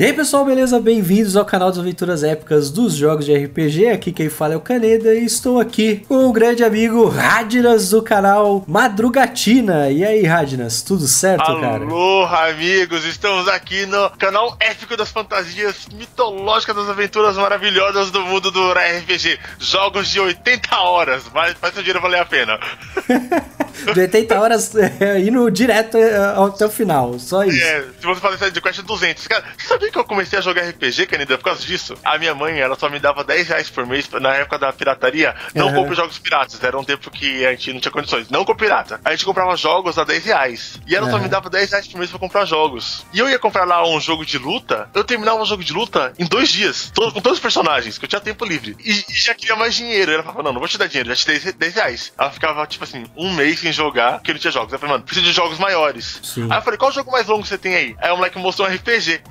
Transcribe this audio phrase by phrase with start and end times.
[0.00, 0.80] E aí pessoal, beleza?
[0.80, 3.88] Bem-vindos ao canal das Aventuras Épicas dos Jogos de RPG.
[3.88, 8.00] Aqui quem fala é o Caneda e estou aqui com o grande amigo Radnas do
[8.00, 9.90] canal Madrugatina.
[9.90, 11.84] E aí, Radnas, tudo certo, Alô, cara?
[11.84, 13.04] Alô, amigos!
[13.04, 19.38] Estamos aqui no canal épico das fantasias mitológicas das aventuras maravilhosas do mundo do RPG.
[19.58, 22.58] Jogos de 80 horas, mas faz seu dinheiro valer a pena.
[23.92, 27.62] de 80 horas é, indo direto é, até o final, só isso.
[27.62, 29.26] É, se você fazer essa de quest 200.
[29.26, 31.94] Cara, você sabia que eu comecei a jogar RPG, Canida, por causa disso?
[32.04, 35.34] A minha mãe, ela só me dava 10 reais por mês na época da pirataria.
[35.54, 35.74] Não Uhum.
[35.74, 38.28] compre jogos piratas, era um tempo que a gente não tinha condições.
[38.30, 39.00] Não compre pirata.
[39.04, 40.80] A gente comprava jogos a 10 reais.
[40.86, 41.22] E ela só Uhum.
[41.22, 43.04] me dava 10 reais por mês pra comprar jogos.
[43.12, 46.12] E eu ia comprar lá um jogo de luta, eu terminava o jogo de luta
[46.18, 48.76] em dois dias, todo- com todos os personagens, que eu tinha tempo livre.
[48.84, 50.12] E, e já queria mais dinheiro.
[50.12, 52.12] Ela falava, não, não vou te dar dinheiro, já te dei 10 reais.
[52.18, 54.72] Ela ficava, tipo assim, um mês sem jogar, porque não tinha jogos.
[54.72, 56.20] Eu falei, mano, preciso de jogos maiores.
[56.22, 56.46] Sim.
[56.50, 57.96] Aí eu falei, qual jogo mais longo você tem aí?
[58.00, 59.20] Aí o moleque mostrou um RPG.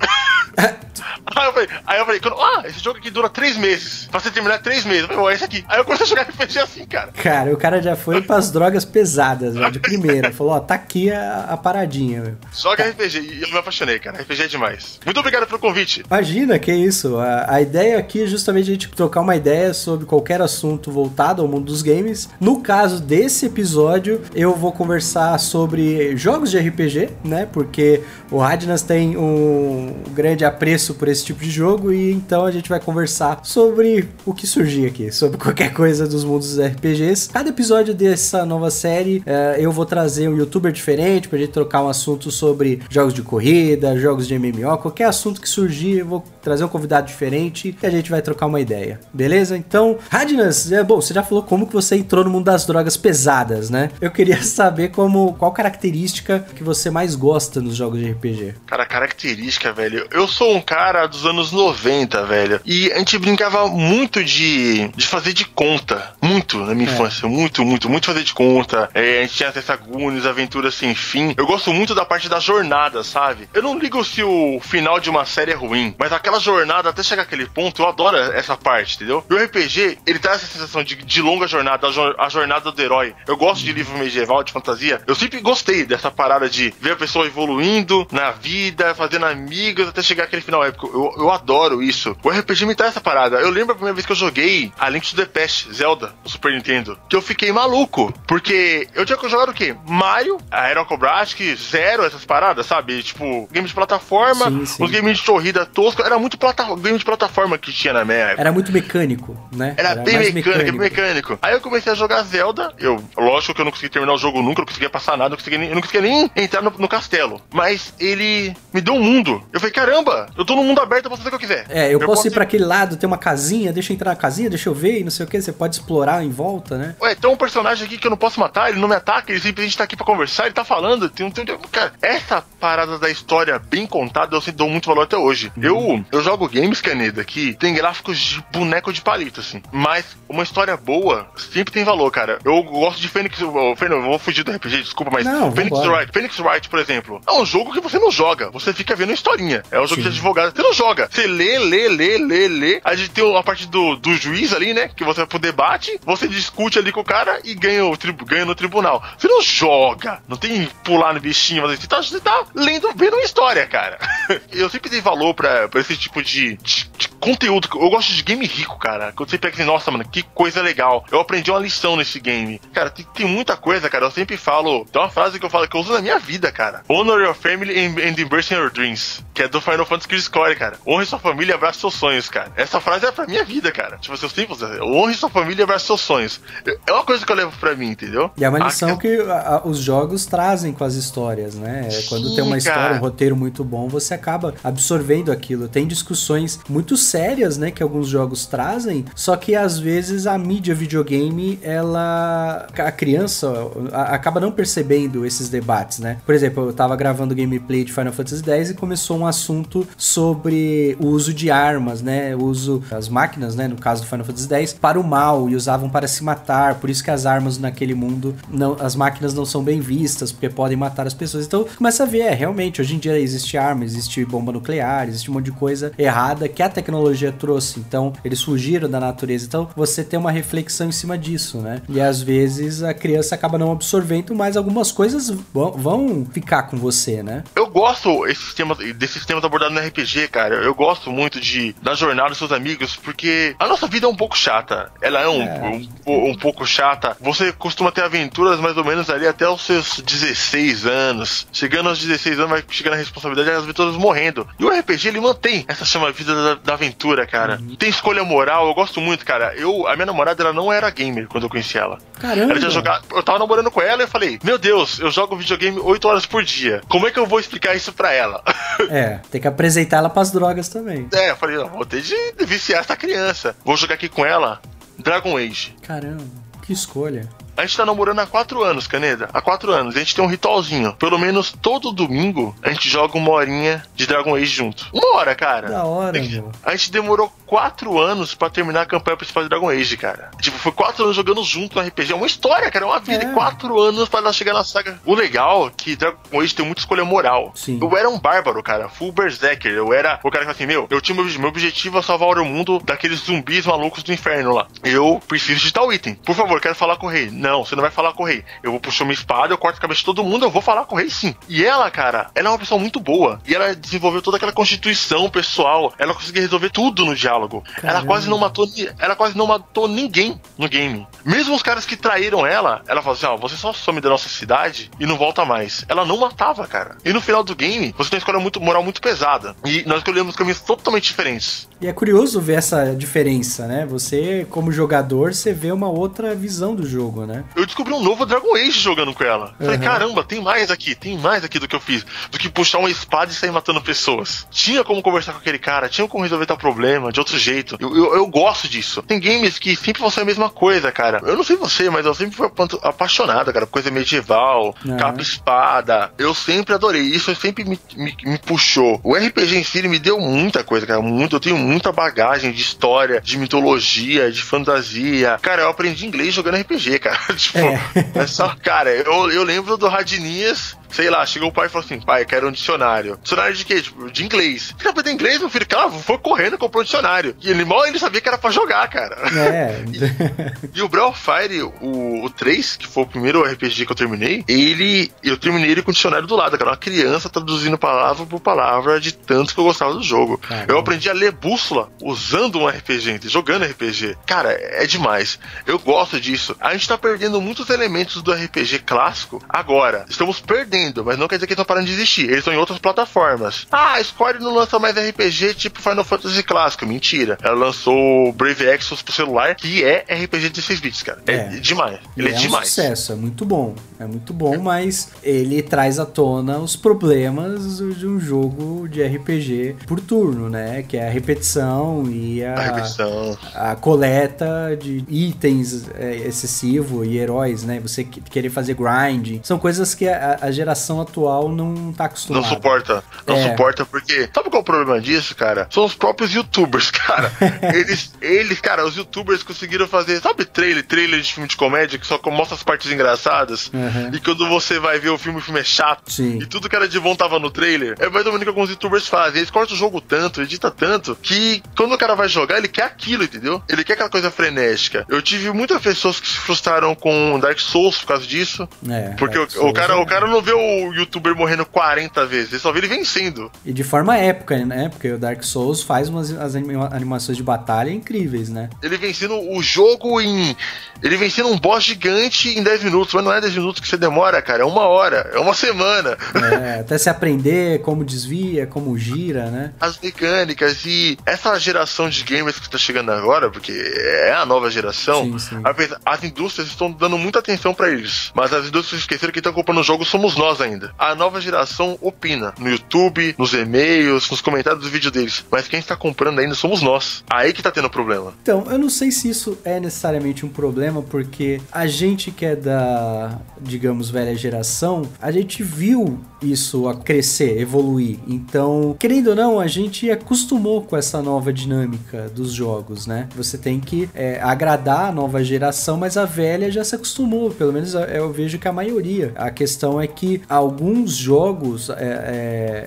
[1.36, 4.08] Aí eu falei, aí eu falei, ah, esse jogo aqui dura três meses.
[4.10, 5.02] Pra você terminar três meses.
[5.02, 5.64] Eu falei, ó, esse aqui.
[5.68, 7.12] Aí eu comecei a jogar RPG assim, cara.
[7.12, 10.32] Cara, o cara já foi pras drogas pesadas, já, de primeira.
[10.32, 12.34] Falou, ó, tá aqui a, a paradinha, meu.
[12.52, 13.20] Joga RPG.
[13.20, 14.20] E eu me apaixonei, cara.
[14.20, 15.00] RPG é demais.
[15.04, 16.02] Muito obrigado pelo convite.
[16.06, 17.16] Imagina, que isso.
[17.18, 21.42] A, a ideia aqui é justamente a gente trocar uma ideia sobre qualquer assunto voltado
[21.42, 22.28] ao mundo dos games.
[22.40, 27.46] No caso desse episódio, eu vou conversar sobre jogos de RPG, né?
[27.50, 32.50] Porque o Radnas tem um grande apreço por esse tipo de jogo e então a
[32.50, 37.30] gente vai conversar sobre o que surgir aqui, sobre qualquer coisa dos mundos dos RPGs.
[37.30, 41.82] Cada episódio dessa nova série, eh, eu vou trazer um youtuber diferente pra gente trocar
[41.82, 46.24] um assunto sobre jogos de corrida, jogos de MMO, qualquer assunto que surgir, eu vou
[46.42, 49.00] trazer um convidado diferente e a gente vai trocar uma ideia.
[49.12, 49.56] Beleza?
[49.56, 52.96] Então, Radnas, é bom, você já falou como que você entrou no mundo das drogas
[52.96, 53.90] pesadas, né?
[54.00, 58.54] Eu queria saber como qual característica que você mais gosta nos jogos de RPG.
[58.66, 60.06] Cara, característica, velho.
[60.10, 62.60] Eu sou um cara dos anos 90, velho.
[62.64, 66.14] E a gente brincava muito de, de fazer de conta.
[66.22, 66.92] Muito na minha É.
[66.92, 67.28] infância.
[67.28, 68.88] Muito, muito, muito fazer de conta.
[68.94, 71.34] É, a gente tinha acesso a Goonies, aventuras sem fim.
[71.36, 73.48] Eu gosto muito da parte da jornada, sabe?
[73.54, 77.02] Eu não ligo se o final de uma série é ruim, mas aquela jornada até
[77.02, 79.24] chegar àquele ponto, eu adoro essa parte, entendeu?
[79.30, 82.70] E o RPG, ele traz essa sensação de, de longa jornada, a, jor- a jornada
[82.72, 83.14] do herói.
[83.26, 85.00] Eu gosto de livro medieval, de fantasia.
[85.06, 90.02] Eu sempre gostei dessa parada de ver a pessoa evoluindo na vida, fazendo amigos até
[90.02, 90.86] chegar àquele final épico.
[90.92, 92.16] Eu, eu adoro isso.
[92.22, 93.36] O RPG me traz essa parada.
[93.36, 96.30] Eu lembro a primeira vez que eu joguei a Link to the Past, Zelda, no
[96.30, 98.12] Super Nintendo, que eu fiquei maluco.
[98.26, 99.76] Porque eu tinha jogado o quê?
[99.86, 101.34] Mario, a Aero Cobras,
[101.70, 103.02] Zero, essas paradas, sabe?
[103.02, 104.84] Tipo, game de plataforma, Sim, sim.
[104.84, 106.02] os games de corrida tosco.
[106.02, 108.40] Era muito plata game de plataforma que tinha na minha época.
[108.40, 109.74] Era muito mecânico, né?
[109.76, 111.38] Era, bem mais mecânico, bem mecânico.
[111.42, 112.72] Aí eu comecei a jogar Zelda.
[112.78, 115.36] Eu, lógico que eu não consegui terminar o jogo nunca, não conseguia passar nada, não
[115.36, 117.40] conseguia nem, eu não conseguia nem entrar no, no castelo.
[117.52, 119.42] Mas ele me deu um mundo.
[119.52, 119.99] Eu falei, caramba,
[120.36, 121.66] eu tô no mundo aberto, eu posso fazer o que eu quiser.
[121.68, 124.48] É, eu, posso, ir pra aquele lado, tem uma casinha, deixa eu entrar na casinha,
[124.48, 126.94] deixa eu ver e não sei o que, você pode explorar em volta, né?
[127.00, 129.40] Ué, tem um personagem aqui que eu não posso matar, ele não me ataca, ele
[129.40, 131.08] simplesmente tá aqui pra conversar, ele tá falando.
[131.08, 135.02] Tem um, tem cara, essa parada da história bem contada eu sempre dou muito valor
[135.02, 135.52] até hoje.
[135.60, 139.62] Eu, eu jogo games, Caneda, que tem gráficos de boneco de palito, assim.
[139.72, 142.38] Mas uma história boa sempre tem valor, cara.
[142.44, 143.40] Eu gosto de Phoenix.
[143.40, 145.24] eu vou fugir do RPG, desculpa, mas.
[145.24, 145.78] Não, Phoenix.
[145.80, 149.10] Wright, Phoenix Wright, por exemplo, é um jogo que você não joga, você fica vendo
[149.10, 149.62] a historinha.
[149.70, 151.08] É um jogo de advogado, você não joga.
[151.10, 152.80] Você lê, lê, lê, lê, lê.
[152.84, 154.88] A gente tem a parte do, do juiz ali, né?
[154.88, 158.24] Que você vai pro debate, você discute ali com o cara e ganha, o tribu,
[158.24, 159.02] ganha no tribunal.
[159.18, 163.14] Você não joga, não tem pular no bichinho, mas você tá, você tá lendo, vendo
[163.14, 163.98] uma história, cara.
[164.50, 167.68] Eu sempre dei valor pra, pra esse tipo de, de, de conteúdo.
[167.74, 169.12] Eu gosto de game rico, cara.
[169.12, 171.04] Quando você pega assim, nossa, mano, que coisa legal.
[171.12, 172.60] Eu aprendi uma lição nesse game.
[172.72, 174.06] Cara, tem, tem muita coisa, cara.
[174.06, 174.84] Eu sempre falo.
[174.86, 176.82] Tem uma frase que eu falo que eu uso na minha vida, cara.
[176.88, 179.22] Honor your family and, and embrace your dreams.
[179.34, 180.76] Que é do Final Fantasy Crisis Core, cara.
[180.86, 182.50] Honre sua família abrace seus sonhos, cara.
[182.56, 183.98] Essa frase é pra minha vida, cara.
[183.98, 184.58] Tipo, seus simples.
[184.82, 186.40] Honre sua família abrace seus sonhos.
[186.86, 188.30] É uma coisa que eu levo pra mim, entendeu?
[188.36, 191.88] E é uma Ah, lição que a- a- os jogos trazem com as histórias, né?
[191.90, 192.94] É, Quando Sim, tem uma história, cara.
[192.94, 195.68] um roteiro muito bom, você acaba absorvendo aquilo.
[195.68, 200.74] Tem discussões muito sérias, né, que alguns jogos trazem, só que às vezes a mídia
[200.74, 203.52] videogame, ela a criança
[203.92, 206.18] acaba não percebendo esses debates, né?
[206.24, 210.96] Por exemplo, eu tava gravando gameplay de Final Fantasy X e começou um assunto sobre
[211.00, 212.34] o uso de armas, né?
[212.36, 215.56] O uso das máquinas, né, no caso do Final Fantasy X, para o mal e
[215.56, 219.44] usavam para se matar, por isso que as armas naquele mundo não, as máquinas não
[219.44, 221.46] são bem vistas, porque podem matar as pessoas.
[221.46, 225.30] Então, começa a ver, é, realmente, hoje em dia existe arma, existe bomba nuclear, existe
[225.30, 227.80] um monte de coisa errada que a tecnologia tecnologia trouxe.
[227.80, 229.46] Então, eles fugiram da natureza.
[229.46, 231.82] Então, você tem uma reflexão em cima disso, né?
[231.88, 236.76] E às vezes a criança acaba não absorvendo, mas algumas coisas vão, vão ficar com
[236.76, 237.44] você, né?
[237.54, 240.56] Eu gosto esses temas, desses temas abordados no RPG, cara.
[240.56, 244.16] Eu gosto muito de da jornada dos seus amigos, porque a nossa vida é um
[244.16, 244.90] pouco chata.
[245.00, 245.82] Ela é um, é.
[246.06, 247.16] um, um pouco chata.
[247.20, 251.46] Você costuma ter aventuras mais ou menos ali até os seus 16 anos.
[251.52, 254.46] Chegando aos 16 anos, vai chegando a responsabilidade e as aventuras morrendo.
[254.58, 256.89] E o RPG, ele mantém essa chama-vida da, da, aventura,
[257.26, 257.58] cara.
[257.60, 257.76] Uhum.
[257.76, 259.54] Tem escolha moral, eu gosto muito, cara.
[259.54, 261.98] Eu, a minha namorada, ela não era gamer quando eu conheci ela.
[262.18, 262.52] Caramba.
[262.52, 265.36] Ela já jogava, eu tava namorando com ela e eu falei, meu Deus, eu jogo
[265.36, 266.80] videogame 8 horas por dia.
[266.88, 268.42] Como é que eu vou explicar isso pra ela?
[268.88, 271.06] É, tem que apresentar ela pras drogas também.
[271.12, 272.16] É, eu falei, vou ter de
[272.46, 273.54] viciar essa criança.
[273.62, 274.60] Vou jogar aqui com ela
[274.98, 275.76] Dragon Age.
[275.82, 276.24] Caramba,
[276.62, 277.28] que escolha.
[277.56, 279.28] A gente tá namorando há quatro anos, Caneda.
[279.32, 279.96] Há quatro anos.
[279.96, 280.94] A gente tem um ritualzinho.
[280.94, 284.86] Pelo menos todo domingo a gente joga uma horinha de Dragon Age junto.
[284.92, 285.68] Uma hora, cara.
[285.68, 289.48] Da hora, a gente, a gente demorou quatro anos para terminar a campanha principal de
[289.48, 290.30] Dragon Age, cara.
[290.40, 292.12] Tipo, foi quatro anos jogando junto no RPG.
[292.12, 292.84] É uma história, cara.
[292.84, 293.24] É uma vida.
[293.24, 293.32] É.
[293.32, 295.00] Quatro anos para ela chegar na saga.
[295.04, 297.52] O legal é que Dragon Age tem muita escolha moral.
[297.54, 297.78] Sim.
[297.80, 298.88] Eu era um bárbaro, cara.
[298.88, 299.72] Full Berserker.
[299.72, 302.44] Eu era o cara que assim, meu, eu tinha meu, meu objetivo é salvar o
[302.44, 304.66] mundo daqueles zumbis malucos do inferno lá.
[304.84, 306.14] Eu preciso de tal item.
[306.14, 307.30] Por favor, quero falar com o rei.
[307.40, 308.44] Não, você não vai falar com o rei.
[308.62, 310.84] Eu vou puxar uma espada, eu corto a cabeça de todo mundo, eu vou falar
[310.84, 311.34] com o rei sim.
[311.48, 313.40] E ela, cara, ela é uma pessoa muito boa.
[313.46, 315.92] E ela desenvolveu toda aquela constituição pessoal.
[315.98, 317.62] Ela conseguia resolver tudo no diálogo.
[317.76, 317.88] Caramba.
[317.88, 321.06] Ela quase não matou, ela quase não matou ninguém no game.
[321.24, 324.08] Mesmo os caras que traíram ela, ela falou assim: ó, oh, você só some da
[324.08, 325.84] nossa cidade e não volta mais.
[325.88, 326.96] Ela não matava, cara.
[327.04, 329.56] E no final do game, você tem uma escolha muito, moral muito pesada.
[329.64, 331.68] E nós escolhemos caminhos totalmente diferentes.
[331.80, 333.86] E é curioso ver essa diferença, né?
[333.86, 337.29] Você, como jogador, você vê uma outra visão do jogo, né?
[337.54, 339.54] Eu descobri um novo Dragon Age jogando com ela.
[339.58, 339.82] Falei, uhum.
[339.82, 342.04] caramba, tem mais aqui, tem mais aqui do que eu fiz.
[342.30, 344.46] Do que puxar uma espada e sair matando pessoas.
[344.50, 347.76] Tinha como conversar com aquele cara, tinha como resolver tal problema de outro jeito.
[347.80, 349.02] Eu, eu, eu gosto disso.
[349.02, 351.20] Tem games que sempre vão ser a mesma coisa, cara.
[351.24, 352.50] Eu não sei você, mas eu sempre fui
[352.82, 354.96] apaixonado, cara, por coisa medieval, uhum.
[354.96, 356.12] capa espada.
[356.18, 357.02] Eu sempre adorei.
[357.02, 359.00] Isso sempre me, me, me, puxou.
[359.02, 361.00] O RPG em si me deu muita coisa, cara.
[361.00, 361.36] Muito.
[361.36, 365.38] Eu tenho muita bagagem de história, de mitologia, de fantasia.
[365.40, 367.19] Cara, eu aprendi inglês jogando RPG, cara.
[367.36, 367.78] tipo, é.
[368.14, 371.84] é só, cara, eu, eu lembro do Radinias sei lá, chegou o pai e falou
[371.84, 373.18] assim: pai, quero um dicionário.
[373.22, 373.80] Dicionário de quê?
[373.80, 374.74] Tipo, de inglês.
[374.78, 375.66] Você aprender inglês, meu filho?
[375.66, 377.36] Cara, foi correndo e comprou um dicionário.
[377.40, 379.16] E ele mal ele sabia que era pra jogar, cara.
[379.38, 379.82] É.
[380.74, 383.96] e, e o Brawl Fire, o, o 3, que foi o primeiro RPG que eu
[383.96, 385.10] terminei, ele.
[385.22, 386.70] Eu terminei ele com o dicionário do lado, cara.
[386.70, 390.38] Uma criança traduzindo palavra por palavra de tanto que eu gostava do jogo.
[390.38, 390.72] Caramba.
[390.72, 394.16] Eu aprendi a ler bússola usando um RPG, jogando RPG.
[394.26, 395.38] Cara, é demais.
[395.66, 396.56] Eu gosto disso.
[396.60, 400.04] A gente tá perdendo muitos elementos do RPG clássico agora.
[400.08, 402.24] Estamos perdendo mas não quer dizer que eles estão parando de existir.
[402.24, 403.66] Eles estão em outras plataformas.
[403.70, 406.86] Ah, a Square não lança mais RPG tipo Final Fantasy clássico.
[406.86, 407.38] Mentira.
[407.42, 411.22] Ela lançou Brave Exodus pro celular, que é RPG de 16 bits, cara.
[411.26, 411.98] É, é demais.
[412.16, 412.66] Ele é, é demais.
[412.66, 413.74] Um sucesso, é muito bom.
[413.98, 419.76] É muito bom, mas ele traz à tona os problemas de um jogo de RPG
[419.86, 420.82] por turno, né?
[420.82, 423.38] Que é a repetição e a, a, repetição.
[423.54, 427.78] a coleta de itens é, excessivo e heróis, né?
[427.80, 429.40] Você querer fazer grind.
[429.42, 432.46] São coisas que a, a geração geração atual não tá acostumada.
[432.46, 433.04] Não suporta.
[433.26, 433.50] Não é.
[433.50, 434.28] suporta porque.
[434.32, 435.66] Sabe qual é o problema disso, cara?
[435.70, 437.32] São os próprios youtubers, cara.
[437.74, 442.06] eles, eles, cara, os youtubers conseguiram fazer, sabe, trailer, trailer de filme de comédia que
[442.06, 443.70] só mostra as partes engraçadas?
[443.72, 444.10] Uhum.
[444.12, 446.10] E quando você vai ver o filme, o filme é chato.
[446.10, 446.38] Sim.
[446.40, 447.96] E tudo que era de bom tava no trailer.
[447.98, 449.38] É mais ou menos o que alguns youtubers fazem.
[449.38, 452.84] Eles cortam o jogo tanto, edita tanto, que quando o cara vai jogar, ele quer
[452.84, 453.62] aquilo, entendeu?
[453.68, 455.04] Ele quer aquela coisa frenética.
[455.08, 458.68] Eu tive muitas pessoas que se frustraram com Dark Souls por causa disso.
[458.88, 462.52] É, porque o, o, cara, é o cara não vê o youtuber morrendo 40 vezes,
[462.52, 463.50] ele só vê ele vencendo.
[463.64, 464.88] E de forma épica, né?
[464.88, 468.70] Porque o Dark Souls faz umas as animações de batalha incríveis, né?
[468.82, 470.56] Ele vencendo o jogo em.
[471.02, 473.96] Ele vencendo um boss gigante em 10 minutos, mas não é 10 minutos que você
[473.96, 476.16] demora, cara, é uma hora, é uma semana.
[476.34, 479.72] É, até se aprender como desvia, como gira, né?
[479.80, 484.70] As mecânicas e essa geração de gamers que está chegando agora, porque é a nova
[484.70, 485.62] geração, sim, sim.
[486.04, 489.78] as indústrias estão dando muita atenção para eles, mas as indústrias esqueceram que estão comprando
[489.78, 490.94] o jogo somos nós ainda.
[490.98, 495.44] A nova geração opina no YouTube, nos e-mails, nos comentários dos vídeos deles.
[495.50, 497.22] Mas quem está comprando ainda somos nós.
[497.28, 498.32] Aí que tá tendo problema.
[498.42, 502.56] Então, eu não sei se isso é necessariamente um problema, porque a gente que é
[502.56, 508.18] da, digamos, velha geração, a gente viu isso a crescer, evoluir.
[508.26, 513.28] Então, querendo ou não, a gente acostumou com essa nova dinâmica dos jogos, né?
[513.36, 517.72] Você tem que é, agradar a nova geração, mas a velha já se acostumou, pelo
[517.72, 519.32] menos eu vejo que a maioria.
[519.36, 521.94] A questão é que alguns jogos é,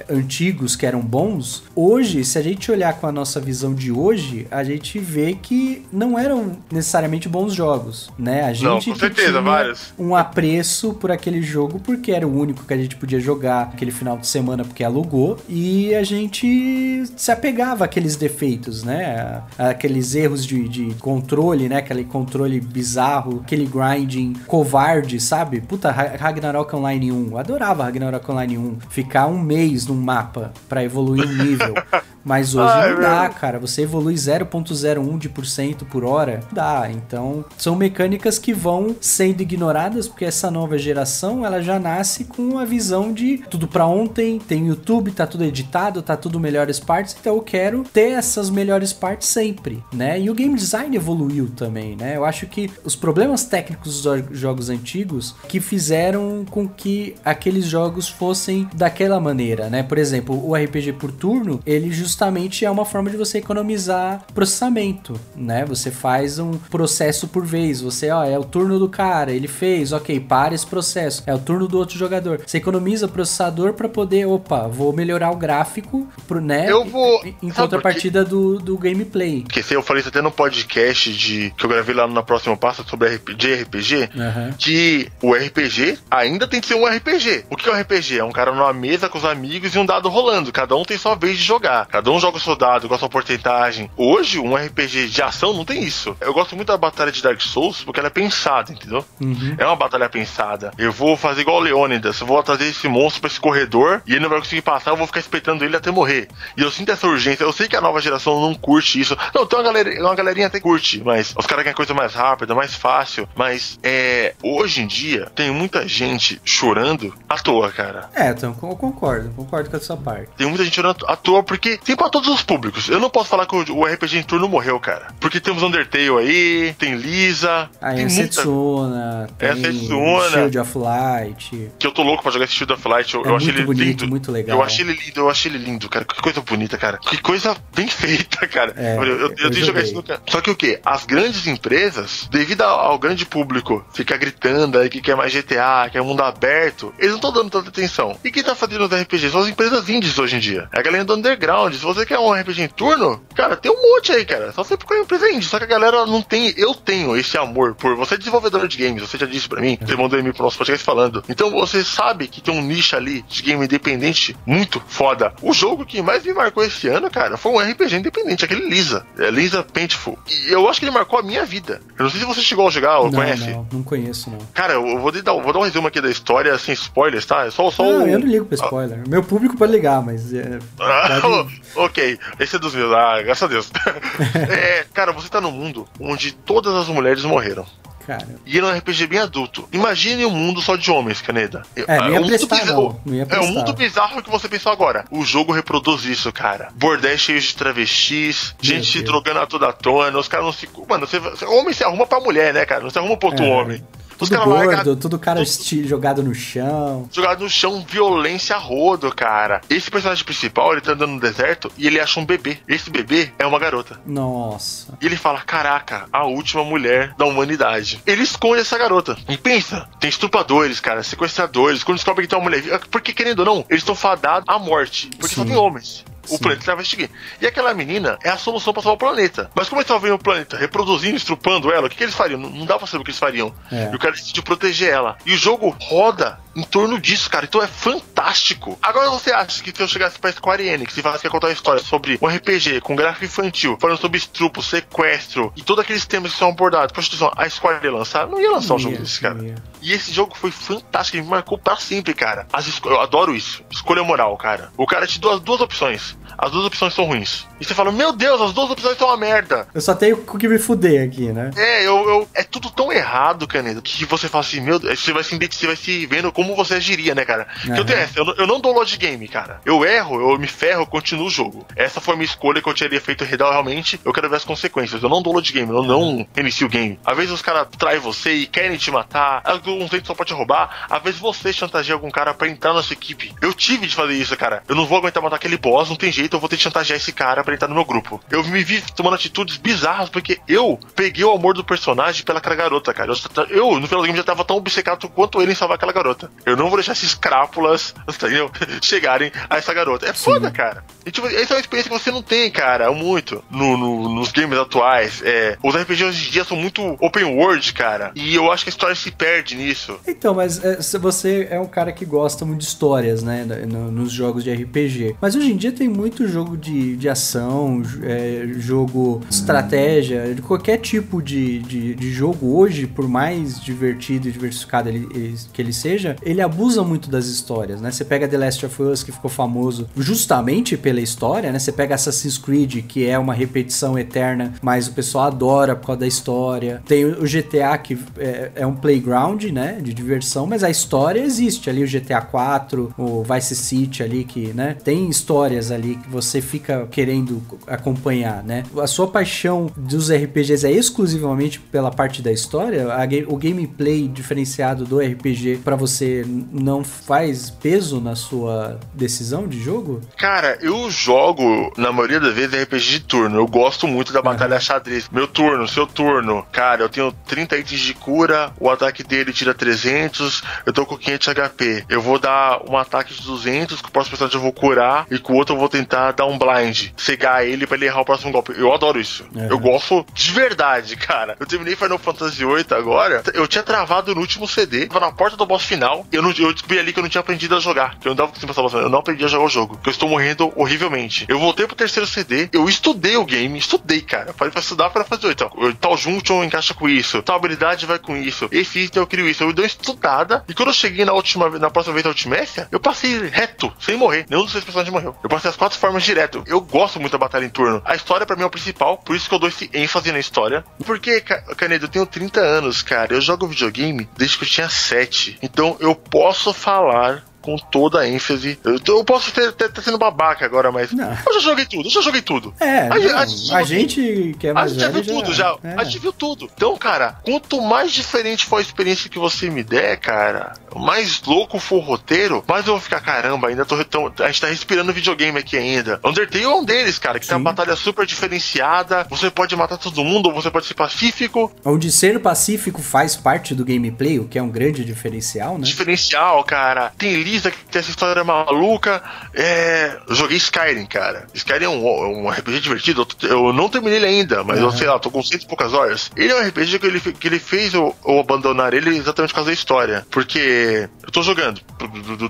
[0.10, 3.92] é, antigos que eram bons, hoje, se a gente olhar com a nossa visão de
[3.92, 8.44] hoje, a gente vê que não eram necessariamente bons jogos, né?
[8.44, 9.94] A gente não, com certeza, vários.
[9.98, 13.92] um apreço por aquele jogo porque era o único que a gente podia jogar aquele
[13.92, 19.42] final de semana porque alugou e a gente se apegava àqueles defeitos, né?
[19.58, 21.78] Aqueles erros de, de controle, né?
[21.78, 25.62] Aquele controle bizarro, aquele grinding covarde, sabe?
[25.62, 27.38] Puta, Ragnarok Online 1.
[27.38, 28.78] adorava Ragnarok Online 1.
[28.90, 31.74] Ficar um mês num mapa para evoluir um nível.
[32.24, 33.60] Mas hoje ah, não dá, cara.
[33.60, 36.90] Você evolui 0.01% por hora, dá.
[36.92, 42.58] Então, são mecânicas que vão sendo ignoradas porque essa nova geração, ela já nasce com
[42.58, 47.16] a visão de tudo para ontem, tem YouTube, tá tudo editado, tá tudo melhores partes,
[47.20, 50.20] então eu quero ter essas melhores partes sempre, né?
[50.20, 52.16] E o game design evoluiu também, né?
[52.16, 58.08] Eu acho que os problemas técnicos dos jogos antigos que fizeram com que aqueles jogos
[58.08, 59.84] fossem daquela maneira, né?
[59.84, 65.20] Por exemplo, o RPG por turno, ele justamente é uma forma de você economizar processamento,
[65.36, 65.66] né?
[65.66, 67.82] Você faz um processo por vez.
[67.82, 71.24] Você, ó, é o turno do cara, ele fez, ok, para esse processo.
[71.26, 72.42] É o turno do outro jogador.
[72.46, 76.70] Você economiza processador para poder, opa, vou melhorar o gráfico, pro, né?
[76.70, 77.24] Eu vou.
[77.42, 79.42] Em contrapartida do, do gameplay.
[79.42, 82.56] Porque se eu falei isso até no podcast de que eu gravei lá na próxima
[82.56, 84.54] pasta sobre RPG, RPG uhum.
[84.58, 87.46] que o RPG ainda tem que ser um RPG.
[87.50, 88.20] O que é um RPG?
[88.20, 90.52] É um cara numa mesa com os amigos e um dado rolando.
[90.52, 91.88] Cada um tem sua vez de jogar.
[91.88, 93.90] Cada um joga o soldado com a sua porcentagem.
[93.96, 96.16] Hoje, um RPG de ação não tem isso.
[96.20, 99.06] Eu gosto muito da batalha de Dark Souls porque ela é pensada, entendeu?
[99.22, 99.56] Uhum.
[99.58, 100.72] É uma batalha pensada.
[100.78, 104.12] Eu vou fazer igual o Leônidas, eu vou trazer esse monstro pra esse corredor e
[104.14, 106.28] ele não vai conseguir passar, eu vou ficar esperando ele até morrer.
[106.58, 107.44] E eu sinto essa urgência.
[107.44, 109.18] Eu sei que a nova geração não curte isso.
[109.34, 112.56] Não, tem uma, galera, uma galerinha até curte, mas os caras querem coisa mais rápida,
[112.56, 113.28] mais fácil.
[113.36, 114.34] Mas é.
[114.42, 118.10] Hoje em dia, tem muita gente chorando à toa, cara.
[118.14, 120.30] É, então eu concordo, concordo com essa parte.
[120.38, 122.90] Tem muita gente chorando à toa porque tem pra todos os públicos.
[122.90, 125.08] Eu não posso falar que o RPG em turno morreu, cara.
[125.20, 127.70] Porque temos Undertale aí, tem Lisa.
[127.82, 128.34] Aí tem é muita...
[128.34, 130.30] Setsuna, é Setsuna.
[130.30, 131.72] Shield of Light.
[131.80, 133.14] Que eu tô louco pra jogar esse Shield of Light.
[133.14, 134.08] Eu, é eu achei ele bonito, lindo.
[134.08, 134.58] muito legal.
[134.58, 136.06] Eu achei ele lindo, eu achei ele lindo, cara.
[136.06, 136.98] Que coisa bonita, cara.
[136.98, 138.74] Que coisa bem feita, cara.
[138.76, 140.80] É, eu, eu, eu, tenho que jogar isso no Só que o quê?
[140.86, 145.90] As grandes empresas, devido ao, ao grande público ficar gritando aí que quer mais GTA,
[145.92, 148.18] que é mundo aberto, eles não estão dando tanta atenção.
[148.24, 149.32] E quem tá fazendo os RPGs?
[149.32, 150.68] São as empresas indies hoje em dia.
[150.74, 151.74] É a galera do underground.
[151.84, 154.54] Se você quer um RPG em turno, cara, tem um monte aí, cara.
[154.54, 155.46] Só você procurar empresa indie.
[155.46, 156.54] Só que a galera não tem.
[156.56, 159.02] Eu tenho esse amor por você, é desenvolvedor de games.
[159.02, 161.22] Você já disse pra mim, você mandou e-mail pro nosso podcast falando.
[161.28, 165.34] Então você sabe que tem um nicho ali de game independente muito foda.
[165.42, 169.06] O jogo que mais me marcou esse ano, cara, foi um RPG independente, aquele Lisa.
[169.20, 170.18] É Lisa Painful.
[170.30, 171.82] E eu acho que ele marcou a minha vida.
[172.00, 173.50] Eu não sei se você chegou a jogar ou não, conhece.
[173.50, 174.38] Não, não conheço, não.
[174.54, 177.46] Cara, eu vou dar, vou dar um resumo aqui da história, sem spoilers, tá?
[177.46, 178.08] É só, só não, o...
[178.08, 179.02] eu não ligo pra spoiler.
[179.06, 179.10] Ah.
[179.10, 180.34] Meu público pode ligar, mas.
[180.34, 181.62] É, pode...
[181.76, 182.94] ok, esse é dos meus.
[182.94, 183.72] Ah, graças a Deus.
[184.50, 187.66] é, cara, você tá num mundo onde todas as mulheres morreram.
[188.06, 188.28] Cara.
[188.46, 189.68] E ele é um RPG bem adulto.
[189.72, 191.64] Imagine um mundo só de homens, Caneda.
[191.76, 193.02] É, é um prestar, bizarro.
[193.30, 195.06] É um mundo bizarro que você pensou agora.
[195.10, 196.70] O jogo reproduz isso, cara.
[196.76, 198.92] Bordéis cheios de travestis, Meu gente Deus.
[198.92, 200.68] se drogando a toda tona, os caras não se.
[200.88, 202.84] Mano, você, homem se arruma pra mulher, né, cara?
[202.84, 203.50] Não se arruma pro outro é.
[203.50, 203.84] homem.
[204.18, 204.96] Tudo gordo, larga...
[204.96, 205.88] tudo cara tudo...
[205.88, 207.08] jogado no chão.
[207.12, 209.62] Jogado no chão, violência a rodo, cara.
[209.70, 212.58] Esse personagem principal, ele tá andando no deserto e ele acha um bebê.
[212.68, 214.00] Esse bebê é uma garota.
[214.06, 214.98] Nossa.
[215.02, 218.02] E ele fala: Caraca, a última mulher da humanidade.
[218.06, 219.18] Ele esconde essa garota.
[219.28, 221.84] E pensa, tem estupradores, cara, sequestradores.
[221.84, 222.80] Quando descobre que tem uma mulher.
[222.90, 225.10] Porque, querendo ou não, eles estão fadados à morte.
[225.18, 225.42] Porque Sim.
[225.42, 226.06] só tem homens.
[226.26, 226.38] O Sim.
[226.38, 227.10] planeta vai extinguir.
[227.42, 229.52] E aquela menina é a solução para salvar o planeta.
[229.54, 232.40] Mas como eles estavam vendo o planeta reproduzindo, estrupando ela, o que, que eles fariam?
[232.40, 233.54] Não, não dá pra saber o que eles fariam.
[233.72, 233.90] É.
[233.92, 235.18] E o cara decidiu proteger ela.
[235.26, 237.46] E o jogo roda em torno disso, cara.
[237.46, 238.78] Então é fantástico.
[238.82, 241.48] Agora você acha que se eu chegasse pra Square Enix e falasse que ia contar
[241.48, 246.06] uma história sobre um RPG com gráfico infantil, falando sobre estupro, sequestro e todos aqueles
[246.06, 248.28] temas que são abordados, prostituição, a Square ia lançar?
[248.28, 249.38] Não ia lançar um jogo desse, cara.
[249.84, 252.48] E esse jogo foi fantástico, ele me marcou pra sempre, cara.
[252.52, 253.64] As eu adoro isso.
[253.70, 254.72] Escolha moral, cara.
[254.78, 256.18] O cara te deu as duas opções.
[256.38, 257.46] As duas opções são ruins.
[257.60, 259.68] E você fala, meu Deus, as duas opções são uma merda.
[259.74, 261.52] Eu só tenho o que me fuder aqui, né?
[261.56, 265.14] É, eu, eu, é tudo tão errado, Caneda, que você fala assim, meu Deus, você
[265.14, 267.48] vai se, você vai se vendo como você agiria, né, cara?
[267.68, 267.76] Uhum.
[267.76, 269.60] Eu, tenho essa, eu, eu, não dou load game, cara.
[269.66, 271.66] Eu erro, eu me ferro, eu continuo o jogo.
[271.76, 274.00] Essa foi a minha escolha que eu teria feito realmente.
[274.04, 275.02] Eu quero ver as consequências.
[275.04, 277.00] Eu não dou load game, eu não inicio o game.
[277.06, 279.42] Às vezes os caras traem você e querem te matar,
[279.74, 280.88] alguns tempo só pode roubar.
[280.90, 283.34] Às vezes você chantageia algum cara pra entrar na sua equipe.
[283.42, 284.64] Eu tive de fazer isso, cara.
[284.68, 286.98] Eu não vou aguentar matar aquele boss, não tem jeito, eu vou ter que chantagear
[286.98, 288.22] esse cara pra entrar no meu grupo.
[288.30, 292.56] Eu me vi tomando atitudes bizarras porque eu peguei o amor do personagem pela aquela
[292.56, 293.12] garota, cara.
[293.12, 295.94] Eu, eu no final do game já tava tão obcecado quanto ele em salvar aquela
[295.94, 296.30] garota.
[296.46, 298.52] Eu não vou deixar esses crápulas, entendeu?
[298.82, 300.08] chegarem a essa garota.
[300.08, 300.26] É Sim.
[300.26, 300.84] foda, cara.
[301.06, 304.32] E, tipo, essa é uma experiência que você não tem, cara, muito no, no, nos
[304.32, 305.22] games atuais.
[305.24, 308.12] É, os RPGs hoje em dia são muito open world, cara.
[308.16, 310.00] E eu acho que a história se perde nisso.
[310.08, 313.46] Então, mas é, você é um cara que gosta muito de histórias, né?
[313.68, 315.16] No, nos jogos de RPG.
[315.22, 320.78] Mas hoje em dia tem muito jogo de, de ação, é, jogo estratégia, de qualquer
[320.78, 325.74] tipo de, de, de, jogo hoje, por mais divertido e diversificado ele, ele, que ele
[325.74, 327.92] seja, ele abusa muito das histórias, né?
[327.92, 331.60] Você pega The Last of Us, que ficou famoso justamente pela história, né?
[331.60, 336.02] Você pega Assassin's Creed, que é uma repetição eterna, mas o pessoal adora por causa
[336.02, 336.82] da história.
[336.88, 339.78] Tem o GTA, que é, é um playground, né?
[339.82, 344.48] De diversão, mas a história existe ali, o GTA 4, o Vice City ali, que,
[344.54, 344.76] né?
[344.84, 348.64] Tem histórias ali que você fica querendo acompanhar, né?
[348.82, 352.88] A sua paixão dos RPGs é exclusivamente pela parte da história?
[352.94, 359.62] A, o gameplay diferenciado do RPG para você não faz peso na sua decisão de
[359.62, 360.02] jogo?
[360.18, 363.38] Cara, eu jogo, na maioria das vezes, RPG de turno.
[363.38, 364.62] Eu gosto muito da batalha uhum.
[364.62, 365.10] xadrez.
[365.12, 366.46] Meu turno, seu turno.
[366.52, 370.98] Cara, eu tenho 30 itens de cura, o ataque dele tira 300, eu tô com
[370.98, 371.86] 500 HP.
[371.90, 375.18] Eu vou dar um ataque de 200, com o próximo personagem eu vou curar, e
[375.20, 378.06] com o outro eu vou tentar dar um blind, cegar ele pra ele errar o
[378.06, 378.54] próximo golpe.
[378.56, 379.26] Eu adoro isso.
[379.34, 379.48] Uhum.
[379.50, 381.36] Eu gosto de verdade, cara.
[381.40, 385.38] Eu terminei Final Fantasy VIII agora, eu tinha travado no último CD, tava na porta
[385.38, 387.98] do boss final, eu, não, eu descobri ali que eu não tinha aprendido a jogar,
[388.00, 389.92] que eu não dava conseguindo passar eu não aprendi a jogar o jogo, que eu
[389.92, 391.26] estou morrendo horrivelmente.
[391.28, 394.34] Eu voltei pro terceiro CD, eu estudei o game, estudei, cara.
[394.34, 395.50] Falei pra estudar para fazer então,
[395.80, 399.44] tal junction encaixa com isso, tal habilidade vai com isso, esse item eu isso.
[399.44, 402.68] Eu dei uma estudada, e quando eu cheguei na última na próxima vez da Ultimécia,
[402.72, 404.26] eu passei reto, sem morrer.
[404.30, 405.16] Nenhum dos seis personagens morreu.
[405.24, 406.44] Eu passei as quatro formas direto.
[406.46, 407.82] Eu gosto muito da batalha em turno.
[407.86, 410.20] A história para mim é o principal, por isso que eu dou esse ênfase na
[410.20, 410.64] história.
[410.86, 413.14] Porque, Canedo, eu tenho 30 anos, cara.
[413.14, 415.40] Eu jogo videogame desde que eu tinha 7.
[415.42, 418.58] Então eu posso falar com toda a ênfase.
[418.64, 421.12] Eu, eu posso ter, sendo babaca agora, mas não.
[421.28, 422.54] eu já joguei tudo, eu já joguei tudo.
[422.60, 425.34] É, a, não, a, a, a gente que é mais A gente já viu tudo,
[425.34, 425.58] já.
[425.64, 425.76] É.
[425.78, 426.50] A gente viu tudo.
[426.56, 431.60] Então, cara, quanto mais diferente for a experiência que você me der, cara, mais louco
[431.60, 434.94] for o roteiro, mais eu vou ficar, caramba, ainda tô, tão, a gente tá respirando
[434.94, 436.00] videogame aqui ainda.
[436.04, 437.30] Undertale é um deles, cara, que Sim.
[437.30, 441.52] tem uma batalha super diferenciada, você pode matar todo mundo, ou você pode ser pacífico.
[441.66, 445.64] Onde ser pacífico faz parte do gameplay, o que é um grande diferencial, né?
[445.64, 446.92] Diferencial, cara.
[446.98, 449.02] Tem Que tem essa história maluca.
[449.34, 449.98] É...
[450.08, 451.28] Eu joguei Skyrim, cara.
[451.34, 453.08] Skyrim é um, um RPG divertido.
[453.24, 454.66] Eu não terminei ele ainda, mas uhum.
[454.66, 456.12] eu sei lá, tô com cento e poucas horas.
[456.16, 459.36] Ele é um RPG que ele, que ele fez eu, eu abandonar ele exatamente por
[459.36, 460.06] causa da história.
[460.10, 461.62] Porque eu tô jogando,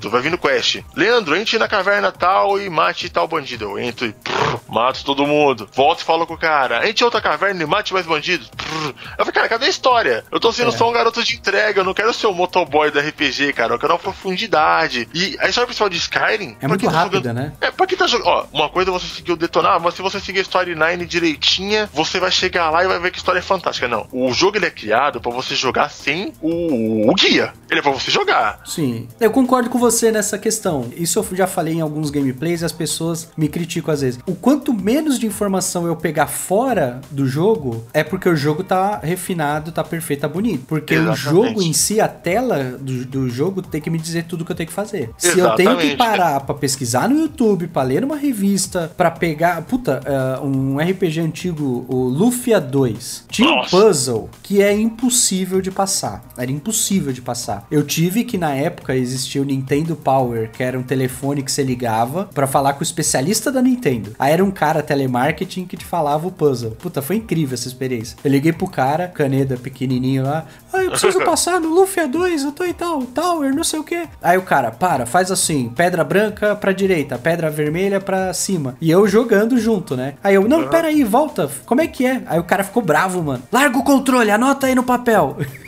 [0.09, 0.81] vai vindo quest.
[0.95, 3.65] Leandro, entre na caverna tal e mate tal bandido.
[3.65, 5.69] Eu entro e prrr, mato todo mundo.
[5.73, 6.87] Volto e falo com o cara.
[6.87, 8.49] Entre outra caverna e mate mais bandidos.
[8.49, 8.93] Prrr.
[9.17, 10.23] Eu falei, cara, cadê a história?
[10.31, 10.77] Eu tô sendo é.
[10.77, 11.81] só um garoto de entrega.
[11.81, 13.73] Eu não quero ser o motoboy do RPG, cara.
[13.73, 15.09] Eu quero uma profundidade verdade.
[15.13, 16.57] E a história principal de Skyrim.
[16.61, 17.35] É muito tá rápida, jogando...
[17.35, 17.53] né?
[17.61, 18.27] É, pra quem tá jogando.
[18.27, 22.19] Ó, uma coisa você seguir o detonar, mas se você seguir a storyline direitinha, você
[22.19, 23.87] vai chegar lá e vai ver que a história é fantástica.
[23.87, 24.07] Não.
[24.11, 27.09] O jogo ele é criado para você jogar sem o...
[27.09, 27.53] o, guia.
[27.73, 28.61] Ele é pra você jogar.
[28.65, 29.07] Sim.
[29.19, 30.91] Eu concordo com você nessa questão.
[30.95, 34.19] Isso eu já falei em alguns gameplays e as pessoas me criticam às vezes.
[34.27, 38.99] O quanto menos de informação eu pegar fora do jogo, é porque o jogo tá
[38.99, 40.65] refinado, tá perfeito, tá bonito.
[40.67, 41.19] Porque Exatamente.
[41.19, 44.51] o jogo em si, a tela do, do jogo, tem que me dizer tudo que
[44.51, 45.09] eu tenho que fazer.
[45.21, 45.33] Exatamente.
[45.33, 49.63] Se eu tenho que parar para pesquisar no YouTube, para ler uma revista, para pegar,
[49.63, 49.99] puta,
[50.39, 53.75] uh, um RPG antigo, o Lufia 2, tinha Nossa.
[53.75, 56.23] um puzzle que é impossível de passar.
[56.37, 57.62] Era impossível de passar.
[57.69, 61.63] Eu tive que na época existia o Nintendo Power, que era um telefone que você
[61.63, 64.15] ligava para falar com o especialista da Nintendo.
[64.17, 66.71] Aí era um cara telemarketing que te falava o puzzle.
[66.71, 68.17] Puta, foi incrível essa experiência.
[68.23, 70.45] Eu liguei pro cara, caneda pequenininho lá.
[70.71, 73.83] Ah, eu preciso passar no Lufia 2, eu tô em tal, Tower, não sei o
[73.83, 74.07] que.
[74.21, 78.75] Aí o cara, para, faz assim, pedra branca pra direita, pedra vermelha pra cima.
[78.81, 80.15] E eu jogando junto, né?
[80.23, 82.21] Aí eu, não, pera aí, volta, como é que é?
[82.25, 83.43] Aí o cara ficou bravo, mano.
[83.51, 85.37] Larga o controle, anota aí no papel.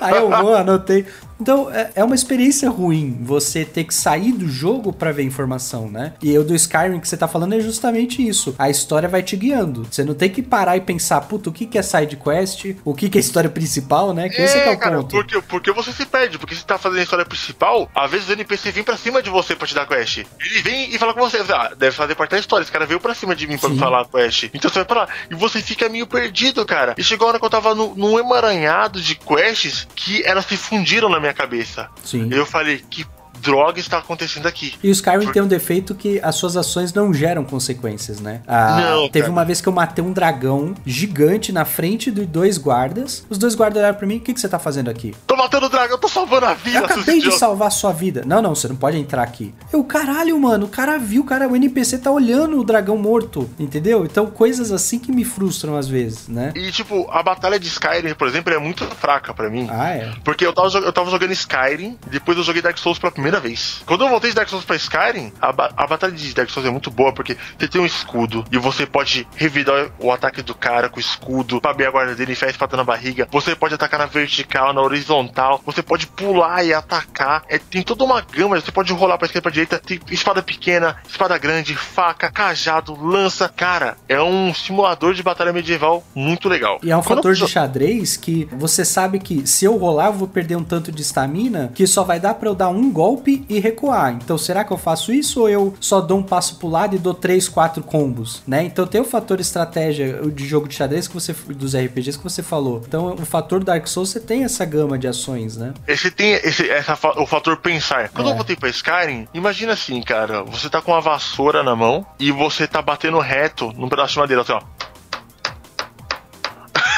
[0.00, 1.06] aí eu vou, anotei.
[1.40, 5.88] Então é, é uma experiência ruim você ter que sair do jogo para ver informação,
[5.88, 6.14] né?
[6.22, 8.54] E o do Skyrim que você tá falando é justamente isso.
[8.58, 9.86] A história vai te guiando.
[9.90, 12.76] Você não tem que parar e pensar, puta, o que, que é side quest?
[12.84, 14.28] O que, que é história principal, né?
[14.28, 15.10] Que é, esse é, é o cara, ponto.
[15.10, 18.32] Porque, porque você se perde, porque você tá fazendo a história principal, às vezes o
[18.32, 20.24] NPC vem pra cima de você pra te dar quest.
[20.40, 22.62] Ele vem e fala com você, ah, deve fazer parte da história.
[22.62, 24.50] Esse cara veio pra cima de mim pra me falar quest.
[24.54, 25.08] Então você vai pra lá.
[25.30, 26.94] E você fica meio perdido, cara.
[26.96, 30.56] E chegou a hora que eu tava no, num emaranhado de quests que elas se
[30.56, 31.90] fundiram na minha cabeça.
[32.02, 32.28] Sim.
[32.30, 33.06] Eu falei, que
[33.46, 34.74] droga está acontecendo aqui.
[34.82, 35.32] E o Skyrim Por...
[35.32, 38.42] tem um defeito que as suas ações não geram consequências, né?
[38.46, 39.32] Ah, não, teve cara.
[39.32, 43.24] uma vez que eu matei um dragão gigante na frente de dois guardas.
[43.30, 45.14] Os dois guardas olharam pra mim, o que, que você tá fazendo aqui?
[45.26, 48.22] Tô matando o dragão, tô salvando a vida, Eu acabei de salvar a sua vida.
[48.26, 49.54] Não, não, você não pode entrar aqui.
[49.72, 54.04] Eu, caralho, mano, o cara viu, cara, o NPC tá olhando o dragão morto, entendeu?
[54.04, 56.52] Então, coisas assim que me frustram às vezes, né?
[56.56, 59.68] E, tipo, a batalha de Skyrim, por exemplo, é muito fraca para mim.
[59.70, 60.12] Ah, é?
[60.24, 63.82] Porque eu tava, eu tava jogando Skyrim, depois eu joguei Dark Souls pela primeira vez.
[63.86, 66.68] Quando eu voltei de Dark Souls pra Skyrim, a, ba a batalha de Dark Souls
[66.68, 70.54] é muito boa, porque você tem um escudo e você pode revidar o ataque do
[70.54, 73.28] cara com o escudo, pra abrir a guarda dele e enfiar a espada na barriga.
[73.30, 75.60] Você pode atacar na vertical, na horizontal.
[75.64, 77.44] Você pode pular e atacar.
[77.48, 78.60] É, tem toda uma gama.
[78.60, 79.78] Você pode rolar pra esquerda pra direita.
[79.78, 83.48] Tem espada pequena, espada grande, faca, cajado, lança.
[83.48, 86.78] Cara, é um simulador de batalha medieval muito legal.
[86.82, 87.46] E é um Quando fator eu...
[87.46, 91.02] de xadrez que você sabe que se eu rolar, eu vou perder um tanto de
[91.02, 93.15] estamina que só vai dar para eu dar um golpe
[93.48, 94.12] e recuar.
[94.12, 96.98] Então, será que eu faço isso ou eu só dou um passo pro lado e
[96.98, 98.64] dou três, quatro combos, né?
[98.64, 102.42] Então, tem o fator estratégia de jogo de xadrez que você dos RPGs que você
[102.42, 102.82] falou.
[102.86, 105.74] Então, o fator Dark Souls você tem essa gama de ações, né?
[105.86, 108.08] Esse tem esse essa, o fator pensar.
[108.10, 108.32] Quando é.
[108.32, 112.30] eu voltei para Skyrim, imagina assim, cara, você tá com uma vassoura na mão e
[112.30, 114.60] você tá batendo reto num pedaço de madeira, assim, ó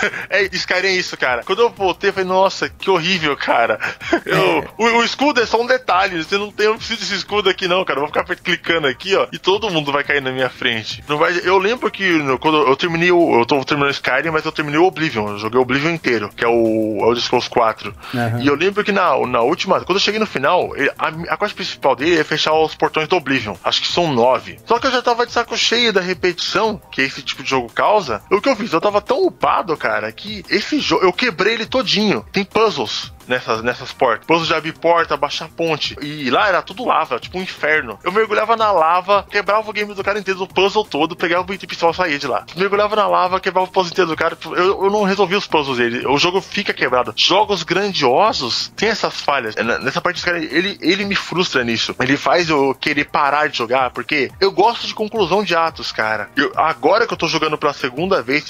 [0.30, 1.42] é, Skyrim é isso, cara.
[1.44, 3.78] Quando eu voltei, eu falei, nossa, que horrível, cara.
[4.24, 4.68] Eu, é.
[4.76, 6.22] o, o, escudo é só um detalhe.
[6.22, 7.98] Você não tem, eu não preciso desse escudo aqui, não, cara.
[7.98, 11.02] Eu vou ficar clicando aqui, ó, e todo mundo vai cair na minha frente.
[11.08, 13.40] Não vai, eu lembro que quando eu terminei o.
[13.40, 15.28] Eu tô terminando Skyrim, mas eu terminei o Oblivion.
[15.28, 17.94] Eu joguei o Oblivion inteiro, que é o Elder Scrolls 4.
[18.12, 18.40] Uhum.
[18.40, 21.54] E eu lembro que na, na última, quando eu cheguei no final, a, a quest
[21.54, 23.54] principal dele é fechar os portões do Oblivion.
[23.64, 24.58] Acho que são nove.
[24.66, 27.72] Só que eu já tava de saco cheio da repetição que esse tipo de jogo
[27.72, 28.22] causa.
[28.30, 28.72] O que eu fiz?
[28.72, 32.24] Eu tava tão upado, cara cara, que esse jogo eu quebrei ele todinho.
[32.30, 34.26] Tem puzzles nessas, nessas portas.
[34.26, 35.96] Puzzles de abrir porta, baixar ponte.
[36.00, 37.98] E lá era tudo lava, tipo um inferno.
[38.02, 41.54] Eu mergulhava na lava, quebrava o game do cara inteiro, o puzzle todo, pegava o
[41.54, 42.44] item principal e saía de lá.
[42.56, 44.36] Mergulhava na lava, quebrava o puzzle inteiro do cara.
[44.44, 46.06] Eu, eu não resolvi os puzzles dele.
[46.06, 47.12] O jogo fica quebrado.
[47.16, 49.56] Jogos grandiosos tem essas falhas.
[49.56, 51.94] É, nessa parte, cara, ele, ele me frustra nisso.
[52.00, 56.30] Ele faz eu querer parar de jogar, porque eu gosto de conclusão de atos, cara.
[56.36, 58.44] Eu, agora que eu tô jogando pela segunda vez,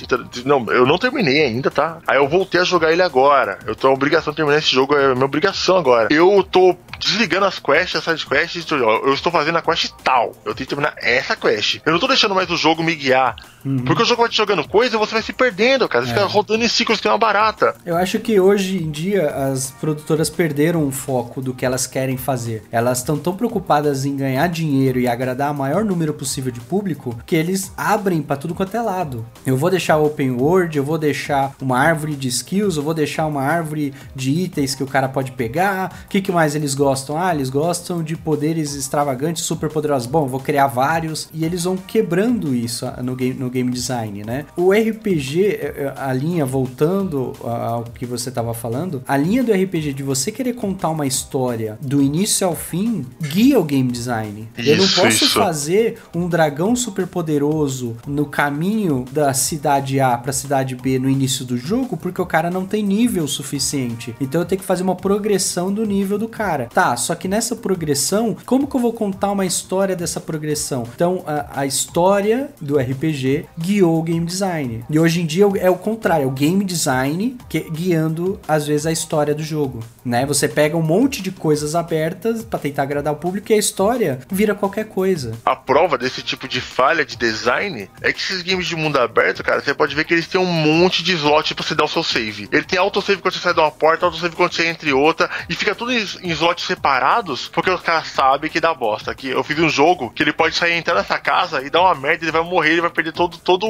[0.44, 1.98] não, eu não terminei ainda, tá?
[2.06, 3.58] Aí eu voltei a jogar ele agora.
[3.66, 6.08] Eu tô a obrigação de terminar esse esse jogo é minha obrigação agora.
[6.10, 10.34] Eu tô desligando as quests, as side quests, eu estou fazendo a quest tal.
[10.44, 11.80] Eu tenho que terminar essa quest.
[11.84, 13.36] Eu não tô deixando mais o jogo me guiar.
[13.64, 13.78] Uhum.
[13.78, 16.04] Porque o jogo vai te jogando coisa e você vai se perdendo, cara.
[16.04, 16.14] Você é.
[16.14, 17.74] fica rodando em ciclos que é uma barata.
[17.84, 22.16] Eu acho que hoje em dia as produtoras perderam o foco do que elas querem
[22.16, 22.64] fazer.
[22.70, 27.18] Elas estão tão preocupadas em ganhar dinheiro e agradar o maior número possível de público
[27.26, 29.26] que eles abrem para tudo quanto é lado.
[29.44, 33.26] Eu vou deixar open world, eu vou deixar uma árvore de skills, eu vou deixar
[33.26, 35.92] uma árvore de itens que o cara pode pegar.
[36.04, 36.87] O que, que mais eles gostam?
[37.16, 40.06] Ah, eles gostam de poderes extravagantes, super poderosos.
[40.06, 41.28] Bom, vou criar vários.
[41.32, 44.46] E eles vão quebrando isso no game, no game design, né?
[44.56, 49.52] O RPG, é, é, a linha, voltando ao que você estava falando, a linha do
[49.52, 54.48] RPG de você querer contar uma história do início ao fim, guia o game design.
[54.56, 55.38] Isso, Eu não posso isso.
[55.38, 61.08] fazer um dragão super poderoso no caminho da cidade A para a cidade B no
[61.08, 64.14] início do jogo, porque o cara não tem nível suficiente.
[64.20, 66.68] Então eu tenho que fazer uma progressão do nível do cara.
[66.78, 70.88] Tá, só que nessa progressão, como que eu vou contar uma história dessa progressão?
[70.94, 74.84] Então a, a história do RPG guiou o game design.
[74.88, 78.86] E hoje em dia é o contrário, é o game design que, guiando às vezes
[78.86, 80.24] a história do jogo, né?
[80.26, 84.20] Você pega um monte de coisas abertas para tentar agradar o público e a história
[84.30, 85.32] vira qualquer coisa.
[85.44, 89.42] A prova desse tipo de falha de design é que esses games de mundo aberto,
[89.42, 91.88] cara, você pode ver que eles têm um monte de slot para você dar o
[91.88, 92.48] seu save.
[92.52, 95.28] Ele tem autosave quando você sai de uma porta, autosave quando você entra em outra
[95.48, 99.14] e fica tudo em slots separados, porque os caras sabem que dá bosta.
[99.14, 101.94] Que eu fiz um jogo que ele pode sair entrar nessa casa e dar uma
[101.94, 103.66] merda, ele vai morrer, ele vai perder todo, todo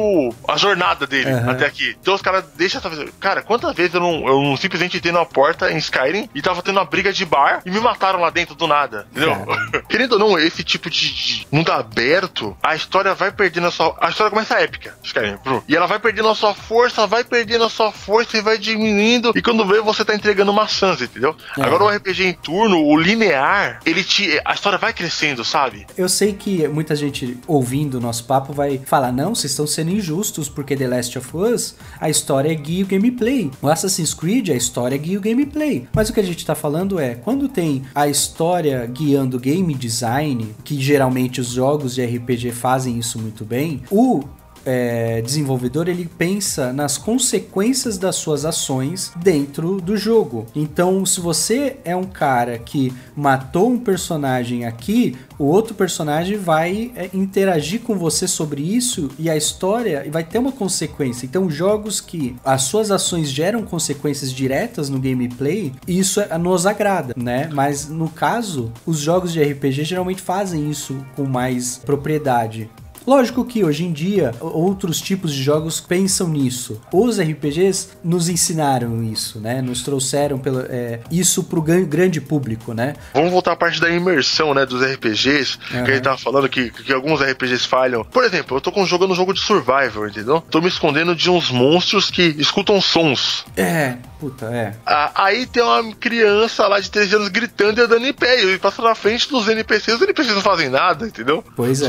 [0.47, 1.51] a jornada dele uhum.
[1.51, 1.97] até aqui.
[2.01, 2.89] Então os caras deixam essa
[3.21, 6.63] Cara, quantas vezes eu não, eu não simplesmente entrei numa porta em Skyrim e tava
[6.63, 9.07] tendo uma briga de bar e me mataram lá dentro do nada.
[9.11, 9.47] Entendeu?
[9.89, 13.97] Querendo ou não, esse tipo de, de mundo aberto, a história vai perdendo a sua.
[14.01, 17.71] A história começa épica, Skyrim, E ela vai perdendo a sua força, vai perdendo a
[17.71, 19.33] sua força e vai diminuindo.
[19.35, 21.37] E quando vê, você tá entregando maçãs, entendeu?
[21.57, 21.63] É.
[21.63, 24.41] Agora o RPG em turno, o linear, ele te.
[24.43, 25.87] A história vai crescendo, sabe?
[25.95, 29.91] Eu sei que muita gente ouvindo o nosso papo vai falar: não, vocês estão sendo
[29.91, 33.51] injustos, porque The Last of Us, a história guia o gameplay.
[33.61, 35.87] O Assassin's Creed, a história guia o gameplay.
[35.93, 39.75] Mas o que a gente tá falando é, quando tem a história guiando o game
[39.75, 44.25] design, que geralmente os jogos de RPG fazem isso muito bem, o
[44.69, 50.45] é, desenvolvedor ele pensa nas consequências das suas ações dentro do jogo.
[50.55, 56.93] Então, se você é um cara que matou um personagem aqui, o outro personagem vai
[56.95, 61.25] é, interagir com você sobre isso e a história vai ter uma consequência.
[61.25, 67.15] Então, jogos que as suas ações geram consequências diretas no gameplay, isso é, nos agrada,
[67.17, 67.49] né?
[67.55, 72.69] Mas no caso, os jogos de RPG geralmente fazem isso com mais propriedade.
[73.09, 76.79] Lógico que hoje em dia outros tipos de jogos pensam nisso.
[76.93, 79.63] Os RPGs nos ensinaram isso, né?
[79.63, 82.93] Nos trouxeram pelo, é, isso pro grande público, né?
[83.15, 84.67] Vamos voltar à parte da imersão, né?
[84.67, 85.85] Dos RPGs, uhum.
[85.85, 88.05] que a gente tava falando que, que alguns RPGs falham.
[88.05, 90.43] Por exemplo, eu tô jogando um jogo de survival, entendeu?
[90.51, 93.47] Tô me escondendo de uns monstros que escutam sons.
[93.57, 94.75] É, puta, é.
[94.85, 98.45] Ah, aí tem uma criança lá de 13 anos gritando e andando em pé.
[98.45, 101.45] E passa na frente dos NPCs, os NPCs não fazem nada, entendeu?
[101.55, 101.89] Pois é.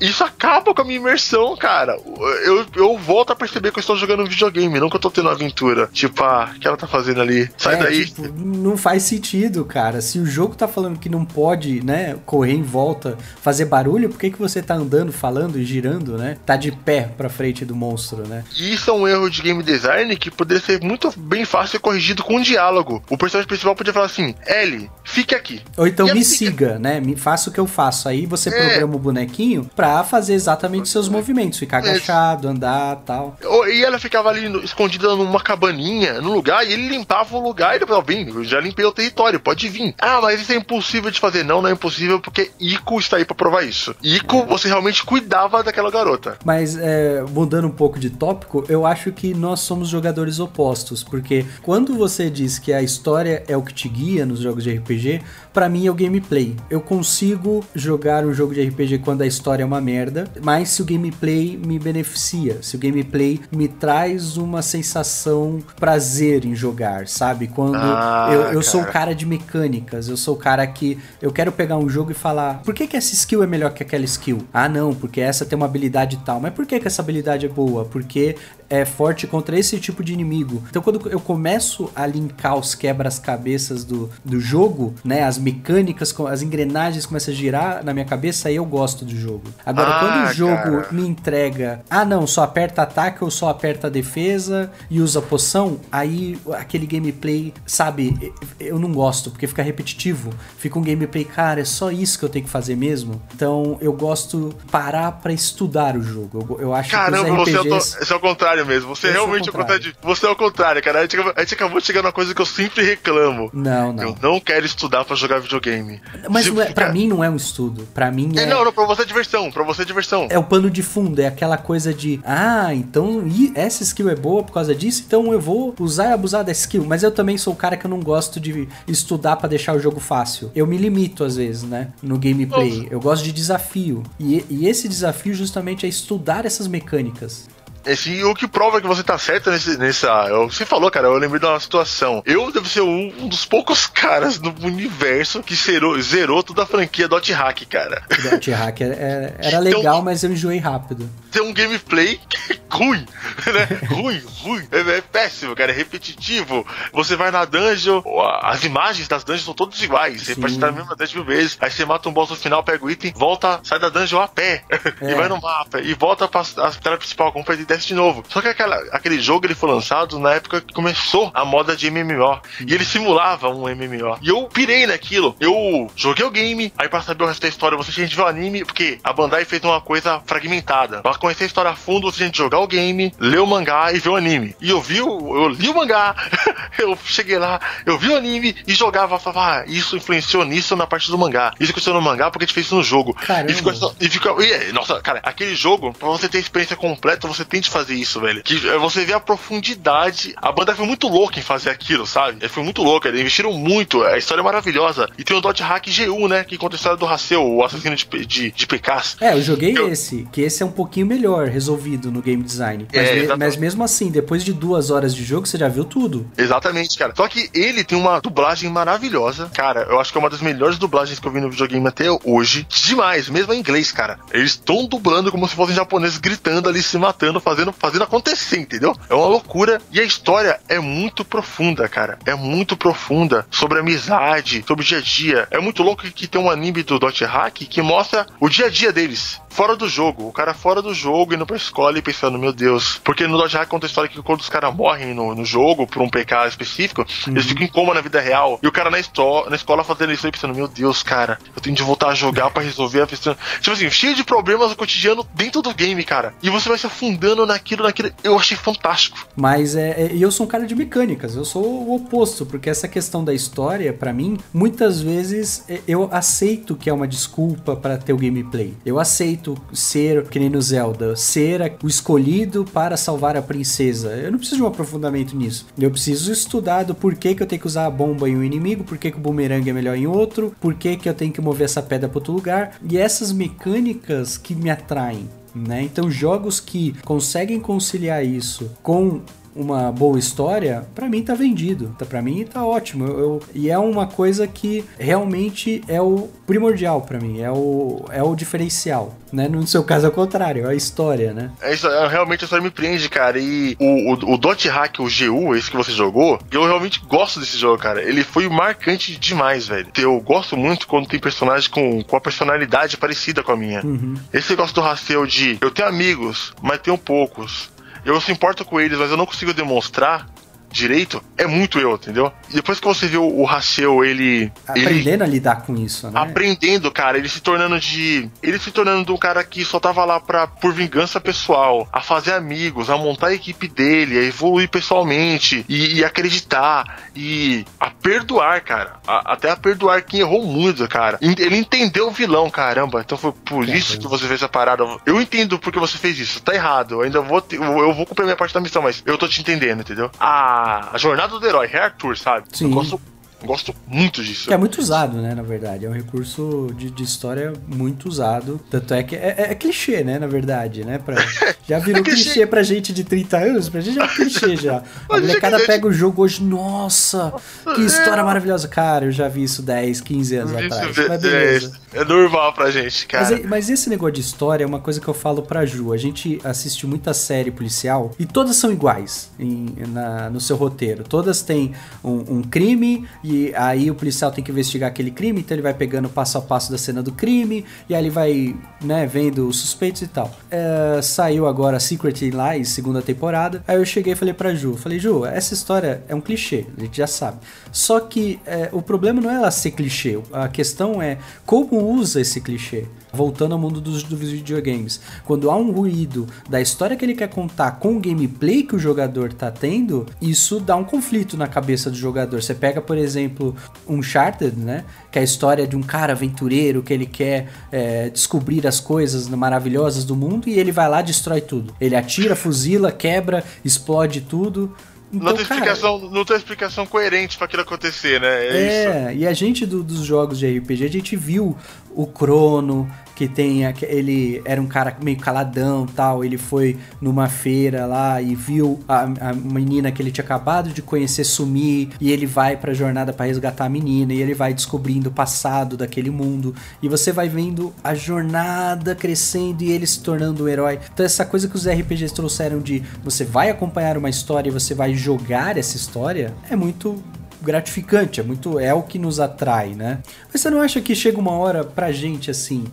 [0.00, 1.96] Isso acaba com a minha imersão, cara.
[2.44, 5.10] Eu, eu volto a perceber que eu estou jogando um videogame, não que eu tô
[5.10, 5.88] tendo uma aventura.
[5.92, 7.50] Tipo, ah, o que ela tá fazendo ali?
[7.56, 8.06] Sai é, daí.
[8.06, 10.00] Tipo, não faz sentido, cara.
[10.00, 14.18] Se o jogo tá falando que não pode, né, correr em volta, fazer barulho, por
[14.18, 16.36] que, que você tá andando, falando e girando, né?
[16.44, 18.44] Tá de pé pra frente do monstro, né?
[18.58, 22.22] Isso é um erro de game design que poderia ser muito bem fácil ser corrigido
[22.22, 23.02] com um diálogo.
[23.08, 25.62] O personagem principal podia falar assim: Ellie, fique aqui.
[25.76, 27.00] Ou então me siga, né?
[27.00, 28.08] Me faça o que eu faço.
[28.08, 28.52] Aí você é.
[28.52, 31.90] programa o bonequinho pra fazer exatamente seus movimentos, ficar é.
[31.90, 33.36] agachado, andar tal.
[33.68, 37.78] E ela ficava ali escondida numa cabaninha, no lugar, e ele limpava o lugar e
[37.78, 39.94] depois, vem, eu já limpei o território, pode vir.
[39.98, 41.44] Ah, mas isso é impossível de fazer.
[41.44, 43.94] Não, não é impossível porque Ico está aí para provar isso.
[44.02, 44.46] Ico, é.
[44.46, 46.38] você realmente cuidava daquela garota.
[46.44, 51.44] Mas, é, mudando um pouco de tópico, eu acho que nós somos jogadores opostos, porque
[51.62, 55.22] quando você diz que a história é o que te guia nos jogos de RPG,
[55.52, 56.56] para mim é o gameplay.
[56.70, 60.82] Eu consigo jogar um jogo de RPG quando a história é uma merda, mas se
[60.82, 67.48] o gameplay me beneficia, se o gameplay me traz uma sensação prazer em jogar, sabe?
[67.48, 71.32] Quando ah, eu, eu sou o cara de mecânicas, eu sou o cara que eu
[71.32, 74.04] quero pegar um jogo e falar, por que, que essa skill é melhor que aquela
[74.04, 74.38] skill?
[74.52, 76.40] Ah, não, porque essa tem uma habilidade tal.
[76.40, 77.84] Mas por que, que essa habilidade é boa?
[77.84, 78.36] Porque
[78.70, 80.62] é forte contra esse tipo de inimigo.
[80.68, 85.22] Então, quando eu começo a linkar os quebras-cabeças do, do jogo, né?
[85.22, 89.44] As mecânicas, as engrenagens começam a girar na minha cabeça, aí eu gosto do jogo.
[89.64, 90.88] Agora, ah, quando o jogo cara.
[90.92, 96.38] me entrega, ah, não, só aperta ataque ou só aperta defesa e usa poção, aí
[96.52, 100.30] aquele gameplay, sabe, eu não gosto, porque fica repetitivo.
[100.58, 103.20] Fica um gameplay, cara, é só isso que eu tenho que fazer mesmo.
[103.34, 106.46] Então, eu gosto parar para estudar o jogo.
[106.50, 107.68] Eu, eu acho Caramba, que os RPGs...
[107.68, 108.94] você é, é o contrário contrário mesmo.
[108.94, 109.82] Você eu realmente é o contrário.
[109.82, 111.00] De, você é o contrário, cara.
[111.00, 113.50] A gente, a gente acabou chegando uma coisa que eu sempre reclamo.
[113.52, 114.02] Não, não.
[114.02, 116.00] Eu não quero estudar pra jogar videogame.
[116.28, 117.86] Mas é, pra mim não é um estudo.
[117.94, 118.42] Pra mim é.
[118.42, 119.50] é não, não, pra você é diversão.
[119.50, 120.26] Pra você é diversão.
[120.30, 121.20] É o pano de fundo.
[121.20, 122.20] É aquela coisa de.
[122.24, 126.44] Ah, então essa skill é boa por causa disso, então eu vou usar e abusar
[126.44, 126.84] da skill.
[126.84, 129.78] Mas eu também sou o cara que eu não gosto de estudar para deixar o
[129.78, 130.50] jogo fácil.
[130.54, 131.88] Eu me limito às vezes, né?
[132.02, 132.88] No gameplay.
[132.90, 134.02] Eu gosto de desafio.
[134.18, 137.48] E, e esse desafio justamente é estudar essas mecânicas.
[137.84, 140.28] Esse, o que prova que você tá certo nesse, nessa.
[140.44, 142.22] Você falou, cara, eu lembrei de uma situação.
[142.26, 146.66] Eu devo ser um, um dos poucos caras no universo que zerou, zerou toda a
[146.66, 148.02] franquia Dot Hack, cara.
[148.30, 151.08] Dot Hack era, era então, legal, mas eu enjoei rápido.
[151.30, 153.06] Tem um gameplay que é ruim,
[153.46, 153.68] né?
[153.88, 154.68] ruim, ruim.
[154.70, 155.72] É, é, péssimo, cara.
[155.72, 156.66] É repetitivo.
[156.92, 158.02] Você vai na dungeon,
[158.42, 160.22] as imagens das dungeons são todas iguais.
[160.22, 160.40] Você Sim.
[160.40, 161.56] pode estar na mesma dungeon mil vezes.
[161.60, 164.28] Aí você mata um boss no final, pega o item, volta, sai da dungeon a
[164.28, 164.64] pé.
[165.00, 165.12] É.
[165.12, 165.80] e vai no mapa.
[165.80, 168.24] E volta pra a tela principal, como faz desce de novo.
[168.28, 171.90] Só que aquela, aquele jogo ele foi lançado na época que começou a moda de
[171.90, 172.40] MMO.
[172.66, 174.18] E ele simulava um MMO.
[174.22, 175.36] E eu pirei naquilo.
[175.38, 178.22] Eu joguei o game, aí pra saber o resto da história, você tinha que ver
[178.22, 181.02] o anime, porque a Bandai fez uma coisa fragmentada.
[181.02, 183.92] Pra conhecer a história a fundo, você tinha que jogar o game, ler o mangá
[183.92, 184.56] e ver o anime.
[184.60, 186.14] E eu vi o, eu li o mangá,
[186.78, 190.86] eu cheguei lá, eu vi o anime e jogava, falava, ah, isso influenciou nisso na
[190.86, 191.52] parte do mangá.
[191.60, 193.14] Isso aconteceu no mangá porque a gente fez isso no jogo.
[193.14, 193.50] Caramba.
[193.50, 197.28] E ficou, e ficou, e, nossa, cara, aquele jogo, pra você ter a experiência completa,
[197.28, 198.42] você tem de fazer isso, velho.
[198.42, 200.34] Que é, você vê a profundidade.
[200.36, 202.48] A banda foi muito louca em fazer aquilo, sabe?
[202.48, 205.08] Foi muito louca, eles investiram muito, a história é maravilhosa.
[205.18, 206.44] E tem o Dot Hack GU, né?
[206.44, 209.16] Que conta a história do Haseu, o assassino de, de, de PKs.
[209.20, 209.88] É, eu joguei eu...
[209.88, 212.86] esse, que esse é um pouquinho melhor resolvido no game design.
[212.92, 215.84] Mas, é, me, mas mesmo assim, depois de duas horas de jogo, você já viu
[215.84, 216.30] tudo.
[216.36, 217.12] Exatamente, cara.
[217.16, 219.50] Só que ele tem uma dublagem maravilhosa.
[219.54, 222.06] Cara, eu acho que é uma das melhores dublagens que eu vi no videogame até
[222.24, 222.66] hoje.
[222.68, 224.18] Demais, mesmo em inglês, cara.
[224.32, 228.94] Eles estão dublando como se fossem japoneses gritando ali, se matando, fazendo, fazendo acontecer, entendeu?
[229.08, 229.80] É uma loucura.
[229.90, 232.18] E a história é muito profunda, cara.
[232.26, 233.46] É muito profunda.
[233.50, 235.48] Sobre amizade, sobre o dia a dia.
[235.50, 238.70] É muito louco que tem um anime do Dot Hack que mostra o dia a
[238.70, 240.28] dia deles fora do jogo.
[240.28, 243.00] O cara fora do jogo indo pra escola e pensando, meu Deus.
[243.02, 245.84] Porque no Dodge Hack conta a história que quando os caras morrem no, no jogo
[245.84, 247.32] por um PK específico, uhum.
[247.32, 248.60] eles ficam em coma na vida real.
[248.62, 251.74] E o cara na, na escola fazendo isso aí pensando, meu Deus, cara, eu tenho
[251.74, 253.36] de voltar a jogar para resolver a questão.
[253.60, 256.34] Tipo assim, cheio de problemas no cotidiano dentro do game, cara.
[256.40, 258.10] E você vai se afundando naquilo, naquilo.
[258.22, 259.26] Eu achei fantástico.
[259.36, 262.88] Mas é, é eu sou um cara de mecânicas, eu sou o oposto, porque essa
[262.88, 267.98] questão da história, para mim, muitas vezes é, eu aceito que é uma desculpa para
[267.98, 268.74] ter o gameplay.
[268.84, 274.08] Eu aceito ser, que nem no Zelda, ser o escolhido para salvar a princesa.
[274.10, 275.66] Eu não preciso de um aprofundamento nisso.
[275.78, 278.84] Eu preciso estudar do porquê que eu tenho que usar a bomba em um inimigo,
[278.84, 281.82] porquê que o boomerang é melhor em outro, porquê que eu tenho que mover essa
[281.82, 282.76] pedra para outro lugar.
[282.88, 285.28] E essas mecânicas que me atraem.
[285.66, 285.82] Né?
[285.82, 289.20] Então, jogos que conseguem conciliar isso com
[289.58, 291.94] uma boa história, para mim tá vendido.
[291.98, 293.06] Tá, para mim tá ótimo.
[293.06, 298.04] Eu, eu, e é uma coisa que realmente é o primordial para mim, é o,
[298.10, 299.16] é o diferencial.
[299.30, 299.46] Né?
[299.48, 301.50] No seu caso é o contrário, é a história, né?
[301.60, 303.38] É isso, é, realmente a história me prende, cara.
[303.38, 307.40] E o, o, o Dot Hack, o GU, esse que você jogou, eu realmente gosto
[307.40, 308.02] desse jogo, cara.
[308.02, 309.88] Ele foi marcante demais, velho.
[309.98, 313.84] Eu gosto muito quando tem personagens com, com a personalidade parecida com a minha.
[313.84, 314.14] Uhum.
[314.32, 317.70] Esse negócio do Racel de eu tenho amigos, mas tenho poucos.
[318.04, 320.26] Eu se importo com eles, mas eu não consigo demonstrar
[320.70, 322.32] direito, é muito eu, entendeu?
[322.50, 324.52] E depois que você vê o, Rachel, ele.
[324.66, 326.20] Aprendendo ele, a lidar com isso, né?
[326.20, 328.28] Aprendendo, cara, ele se tornando de.
[328.42, 332.32] Ele se tornando um cara que só tava lá pra, por vingança pessoal, a fazer
[332.32, 338.60] amigos, a montar a equipe dele, a evoluir pessoalmente, e, e acreditar, e a perdoar,
[338.62, 338.96] cara.
[339.06, 341.18] A, até a perdoar quem errou muito, cara.
[341.20, 343.00] Ele entendeu o vilão, caramba.
[343.00, 344.84] Então foi por isso que você fez a parada.
[345.06, 346.42] Eu entendo porque você fez isso.
[346.42, 346.96] Tá errado.
[346.96, 347.40] Eu ainda vou.
[347.40, 350.10] Te, eu vou cumprir minha parte da missão, mas eu tô te entendendo, entendeu?
[350.18, 350.57] Ah,
[350.92, 352.46] a, jornada do herói, Arthur, sabe?
[352.52, 352.64] Sim.
[352.64, 353.00] Eu gosto
[353.44, 354.48] Gosto muito disso.
[354.48, 355.86] Que é muito usado, né, na verdade.
[355.86, 358.60] É um recurso de, de história muito usado.
[358.68, 360.98] Tanto é que é, é, é clichê, né, na verdade, né?
[360.98, 361.16] Pra,
[361.68, 362.24] já virou é clichê.
[362.24, 364.82] clichê pra gente de 30 anos, pra gente já é clichê já.
[365.08, 367.32] A molecada pega o jogo hoje, nossa,
[367.74, 368.66] que história maravilhosa.
[368.66, 371.08] Cara, eu já vi isso 10, 15 anos isso atrás.
[371.08, 371.72] Mas beleza.
[371.92, 373.30] É, é normal pra gente, cara.
[373.30, 375.92] Mas, mas, esse negócio de história é uma coisa que eu falo pra Ju.
[375.92, 381.04] A gente assiste muita série policial e todas são iguais em, na, no seu roteiro.
[381.04, 381.72] Todas têm
[382.02, 385.74] um, um crime e aí o policial tem que investigar aquele crime, então ele vai
[385.74, 389.58] pegando passo a passo da cena do crime, e aí ele vai, né, vendo os
[389.58, 390.34] suspeitos e tal.
[390.50, 394.98] É, saiu agora Secret Lies, segunda temporada, aí eu cheguei e falei pra Ju, falei,
[394.98, 397.36] Ju, essa história é um clichê, a gente já sabe.
[397.70, 402.22] Só que é, o problema não é ela ser clichê, a questão é como usa
[402.22, 402.86] esse clichê.
[403.18, 407.28] Voltando ao mundo dos, dos videogames, quando há um ruído da história que ele quer
[407.28, 411.90] contar com o gameplay que o jogador tá tendo, isso dá um conflito na cabeça
[411.90, 412.40] do jogador.
[412.40, 413.56] Você pega, por exemplo,
[413.88, 414.84] Uncharted, né?
[415.10, 419.28] Que é a história de um cara aventureiro que ele quer é, descobrir as coisas
[419.28, 421.74] maravilhosas do mundo e ele vai lá e destrói tudo.
[421.80, 424.72] Ele atira, fuzila, quebra, explode tudo.
[425.12, 428.46] Então, não, tem cara, explicação, não tem explicação coerente para aquilo acontecer, né?
[428.46, 431.56] É, é e a gente do, dos jogos de RPG, a gente viu
[431.94, 437.84] o Crono, que tem ele era um cara meio caladão tal ele foi numa feira
[437.84, 442.26] lá e viu a, a menina que ele tinha acabado de conhecer sumir e ele
[442.26, 446.54] vai para jornada para resgatar a menina e ele vai descobrindo o passado daquele mundo
[446.80, 451.24] e você vai vendo a jornada crescendo e ele se tornando um herói então essa
[451.24, 455.58] coisa que os RPGs trouxeram de você vai acompanhar uma história e você vai jogar
[455.58, 457.02] essa história é muito
[457.40, 460.00] gratificante, é muito é o que nos atrai, né?
[460.32, 462.64] Mas você não acha que chega uma hora pra gente assim,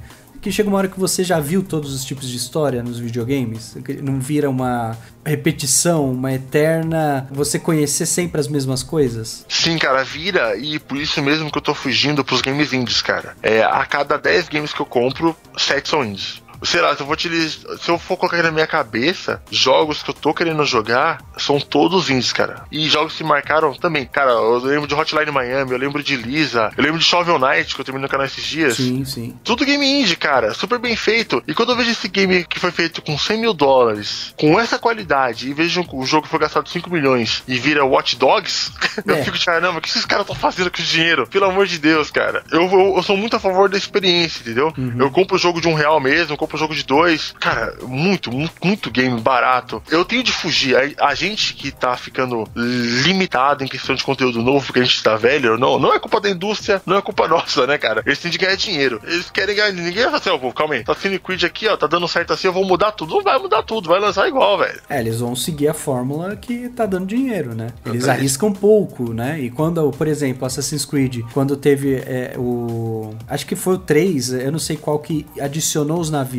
[0.45, 3.75] que chega uma hora que você já viu todos os tipos de história nos videogames?
[4.03, 7.27] Não vira uma repetição, uma eterna.
[7.31, 9.43] Você conhecer sempre as mesmas coisas?
[9.49, 10.55] Sim, cara, vira.
[10.55, 13.35] E por isso mesmo que eu tô fugindo pros games indies, cara.
[13.41, 17.05] É, a cada 10 games que eu compro, 7 são indies sei lá, se eu,
[17.05, 21.21] vou te, se eu for colocar na minha cabeça, jogos que eu tô querendo jogar
[21.37, 22.65] são todos indies, cara.
[22.71, 26.71] E jogos que marcaram também, cara, eu lembro de Hotline Miami, eu lembro de Lisa,
[26.77, 28.77] eu lembro de Shovel Knight, que eu terminei no canal esses dias.
[28.77, 29.37] Sim, sim.
[29.43, 31.43] Tudo game indie, cara, super bem feito.
[31.47, 34.79] E quando eu vejo esse game que foi feito com 100 mil dólares, com essa
[34.79, 38.71] qualidade, e vejo o jogo que foi gastado 5 milhões e vira Watch Dogs,
[39.07, 39.11] é.
[39.11, 41.27] eu fico de caramba, o que esses caras estão fazendo com esse dinheiro?
[41.27, 42.43] Pelo amor de Deus, cara.
[42.51, 44.73] Eu, eu, eu sou muito a favor da experiência, entendeu?
[44.77, 44.95] Uhum.
[44.97, 47.33] Eu compro o jogo de um real mesmo, compro o jogo de dois.
[47.39, 49.81] Cara, muito, muito, muito game barato.
[49.89, 50.75] Eu tenho de fugir.
[50.77, 55.01] A, a, gente que tá ficando limitado em questão de conteúdo novo porque a gente
[55.01, 58.03] tá velho, não, não é culpa da indústria, não é culpa nossa, né, cara?
[58.05, 59.01] Eles têm de ganhar dinheiro.
[59.03, 59.71] Eles querem ganhar.
[59.71, 60.83] Ninguém vai assim, ó, calma aí.
[60.83, 63.15] Tá sendo Creed aqui, ó, tá dando certo assim, eu vou mudar tudo.
[63.15, 64.79] Não vai mudar tudo, vai lançar igual, velho.
[64.89, 67.67] É, eles vão seguir a fórmula que tá dando dinheiro, né?
[67.85, 69.39] Eles arriscam pouco, né?
[69.39, 73.15] E quando, por exemplo, Assassin's Creed, quando teve é, o.
[73.27, 76.34] Acho que foi o 3, eu não sei qual que adicionou os navios.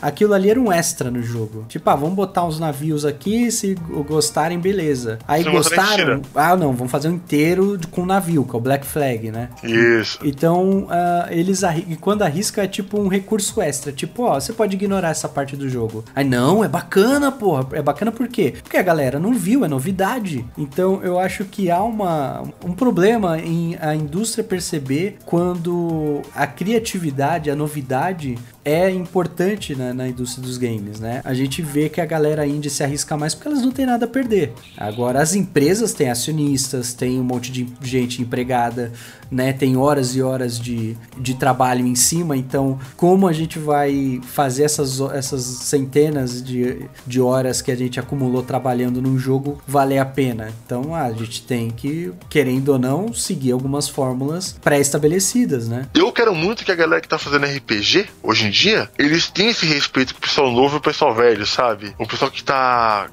[0.00, 1.64] Aquilo ali era um extra no jogo.
[1.68, 3.74] Tipo, ah, vamos botar uns navios aqui, se
[4.06, 5.18] gostarem, beleza.
[5.26, 6.22] Aí gostaram.
[6.34, 9.48] Ah, não, vamos fazer um inteiro de, com navio, que é o Black Flag, né?
[9.62, 10.18] Isso.
[10.24, 13.92] Então, uh, eles arri quando arrisca é tipo um recurso extra.
[13.92, 16.04] Tipo, ó, você pode ignorar essa parte do jogo.
[16.14, 17.66] Aí, não, é bacana, porra.
[17.72, 18.54] É bacana por quê?
[18.62, 20.44] Porque a galera não viu, é novidade.
[20.56, 27.50] Então, eu acho que há uma, um problema em a indústria perceber quando a criatividade,
[27.50, 31.22] a novidade é importante na, na, indústria dos games, né?
[31.24, 34.04] A gente vê que a galera indie se arrisca mais porque elas não têm nada
[34.04, 34.52] a perder.
[34.76, 38.92] Agora, as empresas têm acionistas, tem um monte de gente empregada,
[39.30, 39.52] né?
[39.52, 44.64] Tem horas e horas de, de trabalho em cima, então como a gente vai fazer
[44.64, 50.04] essas, essas centenas de, de horas que a gente acumulou trabalhando num jogo valer a
[50.04, 50.52] pena?
[50.64, 55.86] Então a gente tem que, querendo ou não, seguir algumas fórmulas pré-estabelecidas, né?
[55.94, 59.48] Eu quero muito que a galera que tá fazendo RPG hoje em dia, eles têm
[59.48, 61.94] esse respeito com o pessoal novo e o pessoal velho, sabe?
[61.98, 63.08] O pessoal que tá.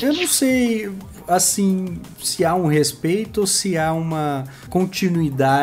[0.00, 0.90] Eu não sei
[1.28, 5.57] assim, se há um respeito ou se há uma continuidade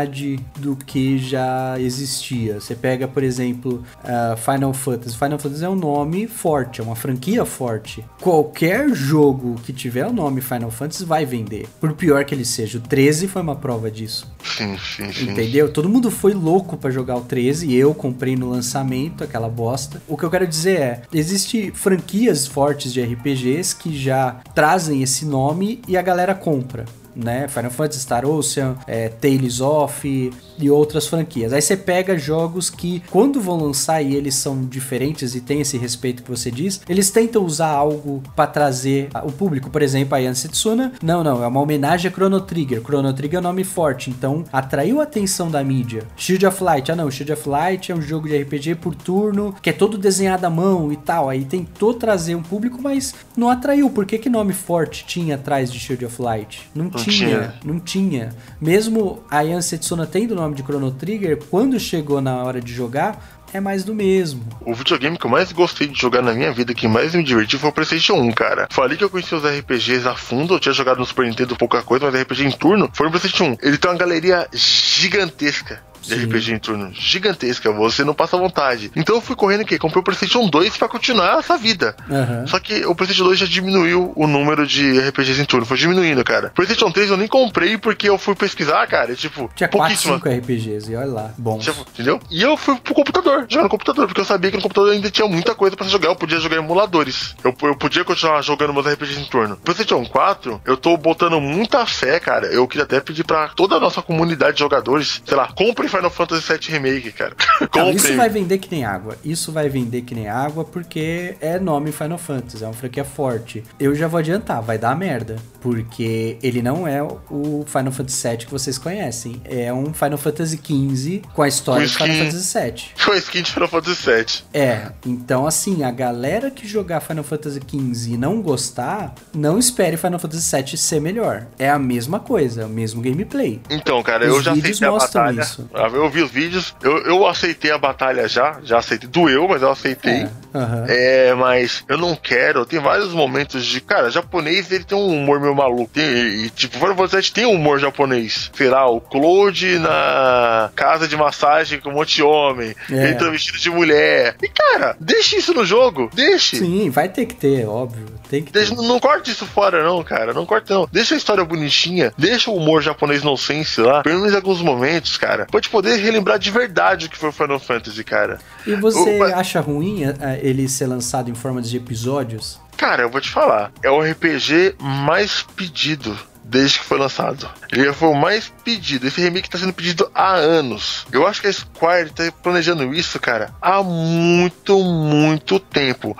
[0.57, 2.59] do que já existia.
[2.59, 5.17] Você pega, por exemplo, uh, Final Fantasy.
[5.17, 8.03] Final Fantasy é um nome forte, é uma franquia forte.
[8.21, 11.67] Qualquer jogo que tiver o nome Final Fantasy vai vender.
[11.79, 12.77] Por pior que ele seja.
[12.77, 14.33] O 13 foi uma prova disso.
[14.43, 15.29] Sim, sim, sim.
[15.29, 15.71] Entendeu?
[15.71, 20.01] Todo mundo foi louco para jogar o 13 e eu comprei no lançamento aquela bosta.
[20.07, 25.25] O que eu quero dizer é, existe franquias fortes de RPGs que já trazem esse
[25.25, 26.85] nome e a galera compra
[27.15, 27.47] né?
[27.47, 31.53] Final Fantasy Star Ocean, é, Tales of e outras franquias.
[31.53, 35.77] Aí você pega jogos que, quando vão lançar e eles são diferentes e tem esse
[35.77, 39.69] respeito que você diz, eles tentam usar algo para trazer o público.
[39.69, 42.81] Por exemplo, a Yan Setsuna, não, não, é uma homenagem a Chrono Trigger.
[42.81, 46.03] Chrono Trigger é um nome forte, então atraiu a atenção da mídia.
[46.15, 49.55] Shield of Light, ah não, Shield of Light é um jogo de RPG por turno,
[49.61, 51.29] que é todo desenhado à mão e tal.
[51.29, 53.89] Aí tentou trazer um público, mas não atraiu.
[53.89, 56.69] Por que, que nome forte tinha atrás de Shield of Light?
[56.73, 58.35] Não, não tinha, tinha, não tinha.
[58.59, 62.73] Mesmo a Yan Setsuna tendo o nome de Chrono Trigger, quando chegou na hora de
[62.73, 64.43] jogar, é mais do mesmo.
[64.61, 67.57] O videogame que eu mais gostei de jogar na minha vida, que mais me divertiu,
[67.57, 68.67] foi o PlayStation 1, cara.
[68.69, 71.81] Falei que eu conhecia os RPGs a fundo, eu tinha jogado no Super Nintendo pouca
[71.81, 73.57] coisa, mas RPG em turno foi no PlayStation 1.
[73.61, 76.25] Ele tem uma galeria gigantesca de Sim.
[76.25, 78.91] RPG em turno gigantesca, você não passa vontade.
[78.95, 81.95] Então eu fui correndo aqui, comprei o PlayStation 2 para continuar essa vida.
[82.09, 82.47] Uhum.
[82.47, 86.23] Só que o PlayStation 2 já diminuiu o número de RPGs em turno, foi diminuindo,
[86.23, 86.51] cara.
[86.55, 90.29] PlayStation 3 eu nem comprei porque eu fui pesquisar, cara, e, tipo, tinha 4, 5
[90.29, 91.59] RPGs e olha lá, bom.
[91.93, 92.19] Entendeu?
[92.29, 95.09] E eu fui pro computador, jogar no computador, porque eu sabia que no computador ainda
[95.09, 97.35] tinha muita coisa para jogar, eu podia jogar emuladores.
[97.43, 99.57] Eu, eu podia continuar jogando meus RPGs em turno.
[99.57, 102.47] PlayStation 4, eu tô botando muita fé, cara.
[102.47, 106.09] Eu queria até pedir para toda a nossa comunidade de jogadores, sei lá, compre Final
[106.09, 107.35] Fantasy VII Remake, cara.
[107.75, 109.17] Não, isso vai vender que nem água.
[109.23, 113.63] Isso vai vender que nem água porque é nome Final Fantasy, é uma franquia forte.
[113.79, 115.37] Eu já vou adiantar, vai dar merda.
[115.61, 119.41] Porque ele não é o Final Fantasy VII que vocês conhecem.
[119.43, 122.83] É um Final Fantasy XV com a história de Final Fantasy VII.
[123.05, 124.25] Com a skin de Final Fantasy VII.
[124.53, 129.97] É, então assim, a galera que jogar Final Fantasy XV e não gostar, não espere
[129.97, 131.47] Final Fantasy VII ser melhor.
[131.57, 133.59] É a mesma coisa, é o mesmo gameplay.
[133.69, 135.41] Então, cara, Os eu já sei a batalha.
[135.41, 135.67] Isso.
[135.93, 139.09] Eu vi os vídeos, eu, eu aceitei a batalha já, já aceitei.
[139.09, 140.23] Doeu, mas eu aceitei.
[140.23, 140.45] É.
[140.87, 142.65] É, mas eu não quero.
[142.65, 143.81] Tem vários momentos de.
[143.81, 145.91] Cara, japonês ele tem um humor meio maluco.
[145.93, 148.51] Tem, e, tipo, Final Fantasy tem um humor japonês.
[148.53, 152.73] Sei lá, o Claude na casa de massagem com um monte de homem.
[152.89, 153.05] É.
[153.05, 154.35] Ele tá vestido de mulher.
[154.41, 156.09] E, cara, deixa isso no jogo.
[156.13, 156.57] Deixe.
[156.57, 158.05] Sim, vai ter que ter, óbvio.
[158.29, 158.59] Tem que ter.
[158.59, 160.33] Deixa, não corte isso fora, não, cara.
[160.33, 160.87] Não corte, não.
[160.91, 162.13] Deixa a história bonitinha.
[162.17, 164.01] Deixa o humor japonês nonsense lá.
[164.01, 165.45] Pelo menos em alguns momentos, cara.
[165.51, 168.39] Pode poder relembrar de verdade o que foi Final Fantasy, cara.
[168.65, 169.35] E você Opa.
[169.35, 172.61] acha ruim eh, ele ser lançado em forma de episódios?
[172.77, 173.73] Cara, eu vou te falar.
[173.83, 177.49] É o RPG mais pedido desde que foi lançado.
[177.71, 179.07] Ele foi o mais pedido.
[179.07, 181.05] Esse remake tá sendo pedido há anos.
[181.11, 186.15] Eu acho que a Square tá planejando isso, cara, há muito, muito tempo.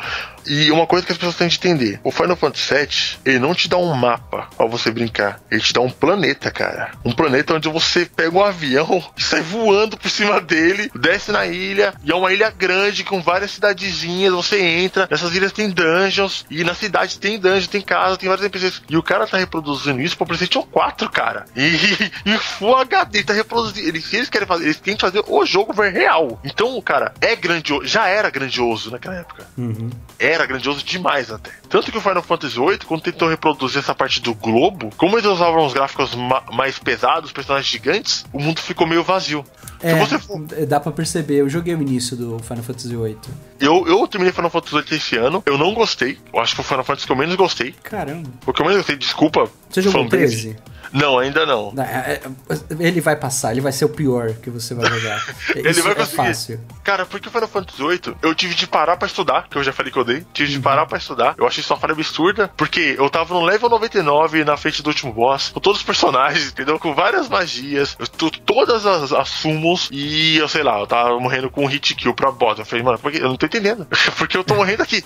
[0.47, 3.55] E uma coisa que as pessoas têm de entender: o Final Fantasy VII, ele não
[3.55, 5.39] te dá um mapa pra você brincar.
[5.49, 6.91] Ele te dá um planeta, cara.
[7.03, 11.45] Um planeta onde você pega um avião e sai voando por cima dele, desce na
[11.47, 14.33] ilha, e é uma ilha grande com várias cidadezinhas.
[14.33, 18.45] Você entra, nessas ilhas tem dungeons, e na cidade tem dungeon, tem casa, tem vários
[18.45, 18.83] NPCs.
[18.89, 21.34] E o cara tá reproduzindo isso pro PlayStation 4, cara.
[21.55, 23.87] E, e Full HD, tá reproduzindo.
[23.87, 26.39] Eles, eles querem fazer, eles têm que fazer o jogo ver real.
[26.43, 27.85] Então, cara, é grandioso.
[27.87, 29.89] Já era grandioso naquela época Uhum.
[30.19, 31.51] era grandioso demais até.
[31.69, 35.25] Tanto que o Final Fantasy VIII, quando tentou reproduzir essa parte do globo, como eles
[35.29, 39.43] usavam os gráficos ma- mais pesados, personagens gigantes, o mundo ficou meio vazio.
[39.81, 40.39] É, Se você for.
[40.67, 41.35] dá pra perceber.
[41.41, 43.17] Eu joguei o início do Final Fantasy VIII.
[43.59, 46.17] Eu, eu terminei Final Fantasy VIII esse ano, eu não gostei.
[46.33, 47.73] Eu acho que foi o Final Fantasy que eu menos gostei.
[47.83, 48.29] Caramba.
[48.45, 49.49] O que eu menos gostei, desculpa.
[49.69, 50.53] Você jogou fanbase.
[50.53, 50.57] 13?
[50.95, 51.73] Não, ainda não.
[51.77, 55.23] É- é- Ele vai passar, ele vai ser o pior que você vai jogar.
[55.55, 56.15] Ele Isso vai é conseguir.
[56.15, 56.59] fácil.
[56.83, 59.71] Cara, porque o Final Fantasy VIII, eu tive de parar pra estudar, que eu já
[59.73, 60.25] falei que eu dei.
[60.33, 60.57] Tive Uhum.
[60.57, 61.35] de parar pra estudar.
[61.37, 64.87] Eu achei isso uma falha absurda, porque eu tava no level 99 na frente do
[64.87, 66.79] último boss, com todos os personagens, entendeu?
[66.79, 68.07] Com várias magias, eu
[68.45, 72.13] todas as, as summons, e eu sei lá, eu tava morrendo com um hit kill
[72.13, 72.59] pra boss.
[72.59, 73.17] Eu falei, mano, por que?
[73.19, 73.87] eu não tô entendendo.
[74.17, 75.03] porque eu tô morrendo aqui.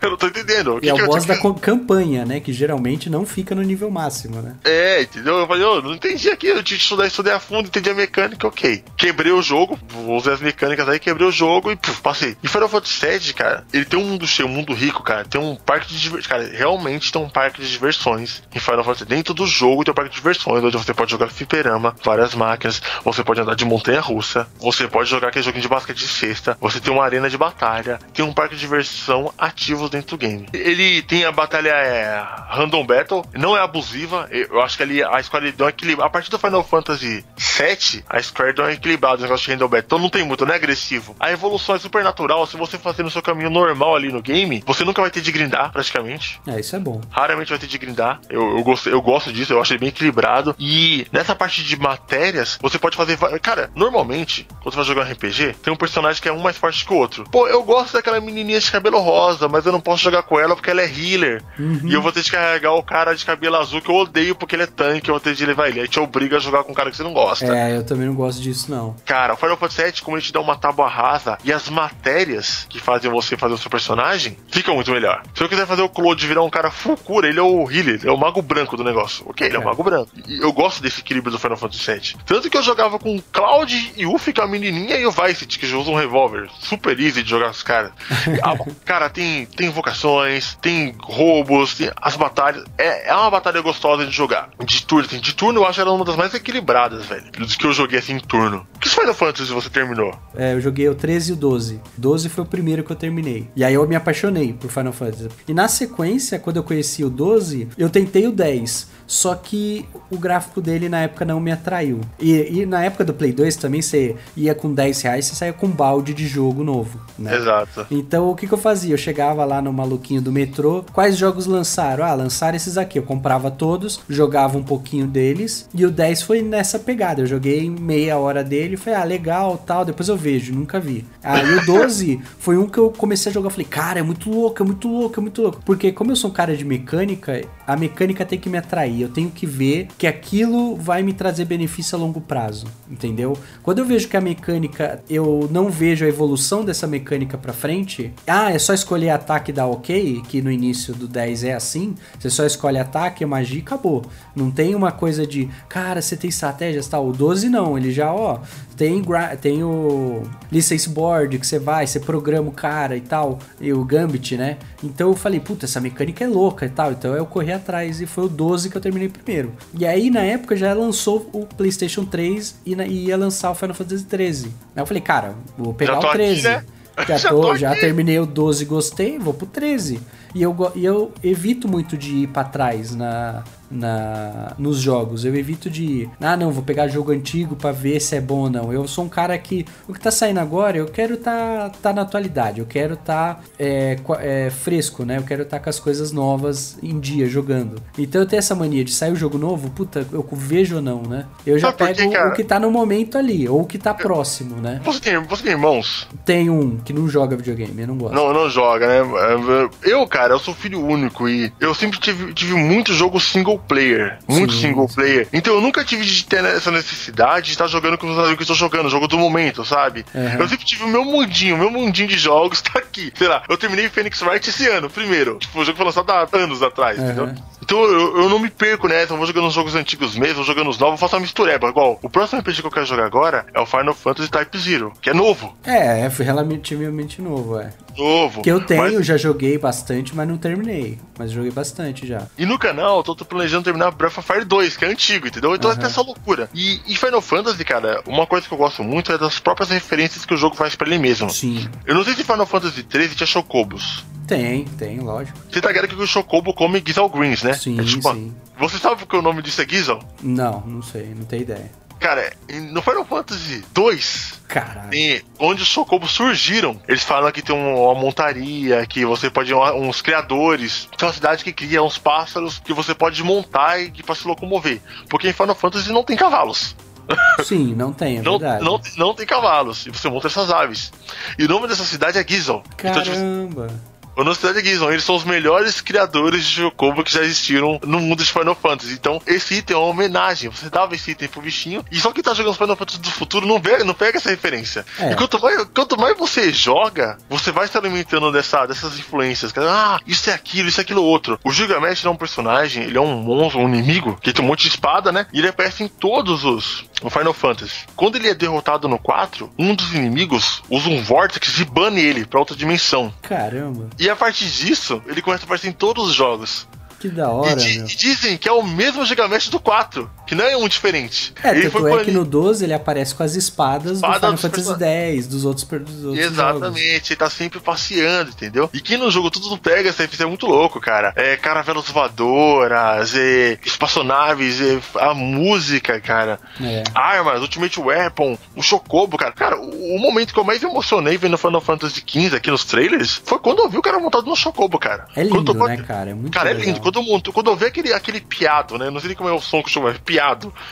[0.00, 0.78] eu não tô entendendo.
[0.80, 2.40] Que E é o boss da campanha, né?
[2.40, 4.54] Que geralmente não fica no nível máximo, né?
[4.64, 5.31] É, entendeu?
[5.38, 8.46] Eu falei, ô, não entendi aqui, eu que estudar, estudei a fundo, entendi a mecânica,
[8.46, 8.84] ok.
[8.96, 9.78] Quebrei o jogo,
[10.08, 12.36] usei as mecânicas aí, quebrei o jogo e puf, passei.
[12.42, 15.24] E Final Fantasy VII, cara, ele tem um mundo cheio, um mundo rico, cara.
[15.24, 16.26] Tem um parque de diversões.
[16.26, 19.04] Cara, realmente tem um parque de diversões em Final Fantasy.
[19.04, 22.80] Dentro do jogo tem um parque de diversões, onde você pode jogar fliperama, várias máquinas,
[23.04, 26.56] você pode andar de montanha russa, você pode jogar aquele joguinho de basquete de cesta,
[26.60, 30.46] você tem uma arena de batalha, tem um parque de diversão ativo dentro do game.
[30.52, 35.21] Ele tem a batalha é, Random Battle, não é abusiva, eu acho que ali a
[35.22, 36.04] Square deu um equilíbrio.
[36.04, 39.68] A partir do Final Fantasy VII, a Square deu um equilibrado no negócio de Random
[39.68, 41.14] Battle, então não tem muito, não é agressivo.
[41.18, 44.62] A evolução é super natural, se você fazer no seu caminho normal ali no game,
[44.66, 46.40] você nunca vai ter de grindar, praticamente.
[46.46, 47.00] É, isso é bom.
[47.10, 48.20] Raramente vai ter de grindar.
[48.28, 50.54] Eu, eu, gosto, eu gosto disso, eu acho ele bem equilibrado.
[50.58, 53.18] E nessa parte de matérias, você pode fazer.
[53.40, 56.56] Cara, normalmente, quando você vai jogar um RPG, tem um personagem que é um mais
[56.56, 57.24] forte que o outro.
[57.30, 60.54] Pô, eu gosto daquela menininha de cabelo rosa, mas eu não posso jogar com ela
[60.54, 61.42] porque ela é healer.
[61.84, 64.54] E eu vou ter de carregar o cara de cabelo azul que eu odeio porque
[64.54, 65.80] ele é tanque, eu vou ter de levar ele.
[65.80, 67.46] Aí te obriga a jogar com um cara que você não gosta.
[67.46, 68.94] É, eu também não gosto disso, não.
[69.04, 72.66] Cara, o Final Fantasy VII, como ele te dá uma tábua rasa e as matérias
[72.68, 75.22] que fazem você fazer o seu personagem, ficam muito melhor.
[75.34, 77.96] Se eu quiser fazer o Claude virar um cara full cura, ele é o healer,
[78.00, 79.24] ele é o mago branco do negócio.
[79.28, 79.64] Ok, ele é, o É.
[79.64, 80.10] mago branco.
[80.26, 82.16] E eu gosto desse equilíbrio do Final Fantasy VII.
[82.26, 85.10] Tanto que eu jogava com o Cloud e Uff, que é a menininha, e o
[85.10, 86.48] Vice, que usa um revólver.
[86.60, 87.92] Super easy de jogar com os caras.
[88.42, 92.64] Ah, cara, tem, tem invocações, tem roubos, tem as batalhas.
[92.78, 94.48] É, é uma batalha gostosa de jogar.
[94.64, 97.24] De turno, assim, de turno eu acho ela uma das mais equilibradas, velho.
[97.38, 98.66] Dos que eu joguei assim em turno.
[98.78, 100.14] Que Final Fantasy você terminou?
[100.34, 101.80] É, eu joguei o 13 e o 12.
[101.96, 103.48] 12 foi o primeiro que eu terminei.
[103.56, 105.28] E aí eu me apaixonei por Final Fantasy.
[105.48, 108.90] E na sequência, quando eu conheci o 12, eu tentei o 10.
[109.12, 112.00] Só que o gráfico dele na época não me atraiu.
[112.18, 115.52] E, e na época do Play 2 também você ia com 10 reais, você saía
[115.52, 116.98] com um balde de jogo novo.
[117.18, 117.36] Né?
[117.36, 117.86] Exato.
[117.90, 118.94] Então o que, que eu fazia?
[118.94, 122.06] Eu chegava lá no maluquinho do metrô, quais jogos lançaram?
[122.06, 122.98] Ah, lançaram esses aqui.
[122.98, 127.20] Eu comprava todos, jogava um pouquinho deles, e o 10 foi nessa pegada.
[127.20, 131.04] Eu joguei meia hora dele, falei, ah, legal, tal, depois eu vejo, nunca vi.
[131.22, 134.62] Aí o 12 foi um que eu comecei a jogar, falei, cara, é muito louco,
[134.62, 135.60] é muito louco, é muito louco.
[135.66, 139.01] Porque como eu sou um cara de mecânica, a mecânica tem que me atrair.
[139.02, 143.36] Eu tenho que ver que aquilo vai me trazer benefício a longo prazo, entendeu?
[143.62, 148.12] Quando eu vejo que a mecânica, eu não vejo a evolução dessa mecânica pra frente,
[148.26, 151.94] ah, é só escolher ataque e dar ok, que no início do 10 é assim,
[152.18, 154.04] você só escolhe ataque, magia e acabou.
[154.34, 157.08] Não tem uma coisa de, cara, você tem estratégias tal.
[157.08, 158.40] O 12 não, ele já, ó,
[158.82, 159.00] tem,
[159.40, 163.84] tem o license board que você vai, você programa o cara e tal, e o
[163.84, 164.56] Gambit, né?
[164.82, 166.90] Então eu falei, puta, essa mecânica é louca e tal.
[166.90, 168.00] Então eu corri atrás.
[168.00, 169.52] E foi o 12 que eu terminei primeiro.
[169.78, 173.54] E aí, na época, já lançou o PlayStation 3 e, na, e ia lançar o
[173.54, 174.46] Final Fantasy 13.
[174.46, 176.48] Aí eu falei, cara, vou pegar o 13.
[176.48, 176.72] Aqui, né?
[177.08, 179.98] Já, já, tô, já terminei o 12 gostei, vou pro 13.
[180.34, 185.24] E eu, e eu evito muito de ir para trás na, na, nos jogos.
[185.24, 188.50] Eu evito de ah, não, vou pegar jogo antigo para ver se é bom ou
[188.50, 188.72] não.
[188.72, 192.02] Eu sou um cara que o que tá saindo agora, eu quero tá, tá na
[192.02, 195.18] atualidade, eu quero tá é, é, fresco, né?
[195.18, 197.82] Eu quero tá com as coisas novas em dia jogando.
[197.98, 201.02] Então eu tenho essa mania de sair o jogo novo, puta, eu vejo ou não,
[201.02, 201.26] né?
[201.46, 204.56] Eu já pego que, o que tá no momento ali, ou o que tá próximo,
[204.56, 204.80] né?
[204.84, 206.08] Você tem, você tem irmãos?
[206.24, 208.14] Tem um que não joga videogame, eu não gosto.
[208.14, 209.70] Não, não joga, né?
[209.82, 214.18] Eu, cara, eu sou filho único e eu sempre tive, tive muito jogo single player.
[214.28, 214.68] Muito Sim.
[214.68, 215.28] single player.
[215.32, 218.42] Então eu nunca tive de ter essa necessidade de estar jogando com os amigos que
[218.42, 220.04] estou jogando, jogo do momento, sabe?
[220.14, 220.40] Uhum.
[220.40, 223.12] Eu sempre tive o meu mundinho, o meu mundinho de jogos tá aqui.
[223.14, 225.38] Sei lá, eu terminei Phoenix Wright esse ano, primeiro.
[225.38, 227.04] Tipo, o jogo foi lançado há anos atrás, uhum.
[227.04, 227.34] entendeu?
[227.62, 230.44] Então eu, eu, não me perco nessa, eu vou jogando os jogos antigos mesmo, vou
[230.44, 231.68] jogando os novos, faço uma mistureba.
[231.68, 234.92] Igual, o próximo RPG que eu quero jogar agora é o Final Fantasy Type Zero,
[235.00, 235.56] que é novo.
[235.64, 237.70] É, é relativamente novo, é.
[237.96, 238.42] Novo.
[238.42, 239.06] Que eu tenho, mas...
[239.06, 240.98] já joguei bastante, mas não terminei.
[241.18, 242.26] Mas joguei bastante já.
[242.36, 245.26] E no canal, eu tô, tô planejando terminar Breath of Fire 2, que é antigo,
[245.26, 245.54] entendeu?
[245.54, 245.76] Então uhum.
[245.76, 246.48] é até essa loucura.
[246.54, 250.24] E, e, Final Fantasy, cara, uma coisa que eu gosto muito é das próprias referências
[250.24, 251.28] que o jogo faz pra ele mesmo.
[251.30, 251.68] Sim.
[251.84, 254.04] Eu não sei se Final Fantasy 13 tinha Chocobos.
[254.26, 255.36] Tem, tem, lógico.
[255.50, 257.54] Você tá ligado que o Chocobo come Gizzle Greens, né?
[257.54, 258.32] Sim, é tipo, sim.
[258.58, 259.98] Você sabe que o nome disso é Gizzle?
[260.22, 261.70] Não, não sei, não tenho ideia.
[262.02, 262.32] Cara,
[262.72, 264.90] no Final Fantasy 2, Caralho.
[265.38, 269.54] onde os Chocobos surgiram, eles falam que tem uma montaria, que você pode.
[269.54, 270.88] uns criadores.
[270.98, 274.80] Tem uma cidade que cria uns pássaros que você pode montar e para se locomover.
[275.08, 276.74] Porque em Final Fantasy não tem cavalos.
[277.44, 278.64] Sim, não tem, é não, verdade.
[278.64, 280.92] Não, não tem cavalos, e você monta essas aves.
[281.38, 282.62] E o nome dessa cidade é Gizzle.
[282.76, 283.00] Caramba.
[283.00, 288.00] Então, tipo, Honestidade Gizon, eles são os melhores criadores de Chocobo que já existiram no
[288.00, 288.92] mundo de Final Fantasy.
[288.92, 290.50] Então, esse item é uma homenagem.
[290.50, 293.46] Você dava esse item pro bichinho, e só que tá jogando Final Fantasy do futuro
[293.46, 294.84] não pega, não pega essa referência.
[294.98, 295.12] É.
[295.12, 299.52] E quanto mais, quanto mais você joga, você vai se alimentando dessa, dessas influências.
[299.56, 301.38] Ah, isso é aquilo, isso é aquilo outro.
[301.44, 304.62] O Gilgamesh é um personagem, ele é um monstro, um inimigo, que tem um monte
[304.62, 305.26] de espada, né?
[305.32, 307.86] E ele aparece em todos os no Final Fantasy.
[307.96, 312.24] Quando ele é derrotado no 4, um dos inimigos usa um Vortex e bane ele
[312.24, 313.12] pra outra dimensão.
[313.22, 313.90] Caramba.
[314.02, 316.66] E a partir disso, ele começa a aparecer em todos os jogos.
[316.98, 320.46] Que da hora, e, e, dizem que é o mesmo Gilgamesh do 4, que não
[320.46, 321.34] é um diferente.
[321.44, 324.38] É, ele tanto é que no 12 ele aparece com as espadas Espada do Final
[324.38, 327.10] Fantasy X, dos outros, dos outros Exatamente, jogos.
[327.10, 328.70] ele tá sempre passeando, entendeu?
[328.72, 331.12] E que no jogo tudo pega, sempre é muito louco, cara.
[331.16, 336.40] É caravelas voadoras, é, espaçonaves, é, a música, cara.
[336.62, 336.82] É.
[336.94, 339.32] Armas, Ultimate Weapon, o Chocobo, cara.
[339.32, 343.20] Cara, o, o, momento que eu mais emocionei vendo Final Fantasy XV aqui nos trailers
[343.22, 345.06] foi quando eu vi o cara montado no Chocobo, cara.
[345.14, 346.10] É lindo, né, cara?
[346.10, 346.62] É muito Cara, legal.
[346.62, 348.88] é lindo quando, eu, quando eu vi aquele, aquele piado, né?
[348.88, 349.94] Não sei nem como é o som que chama, é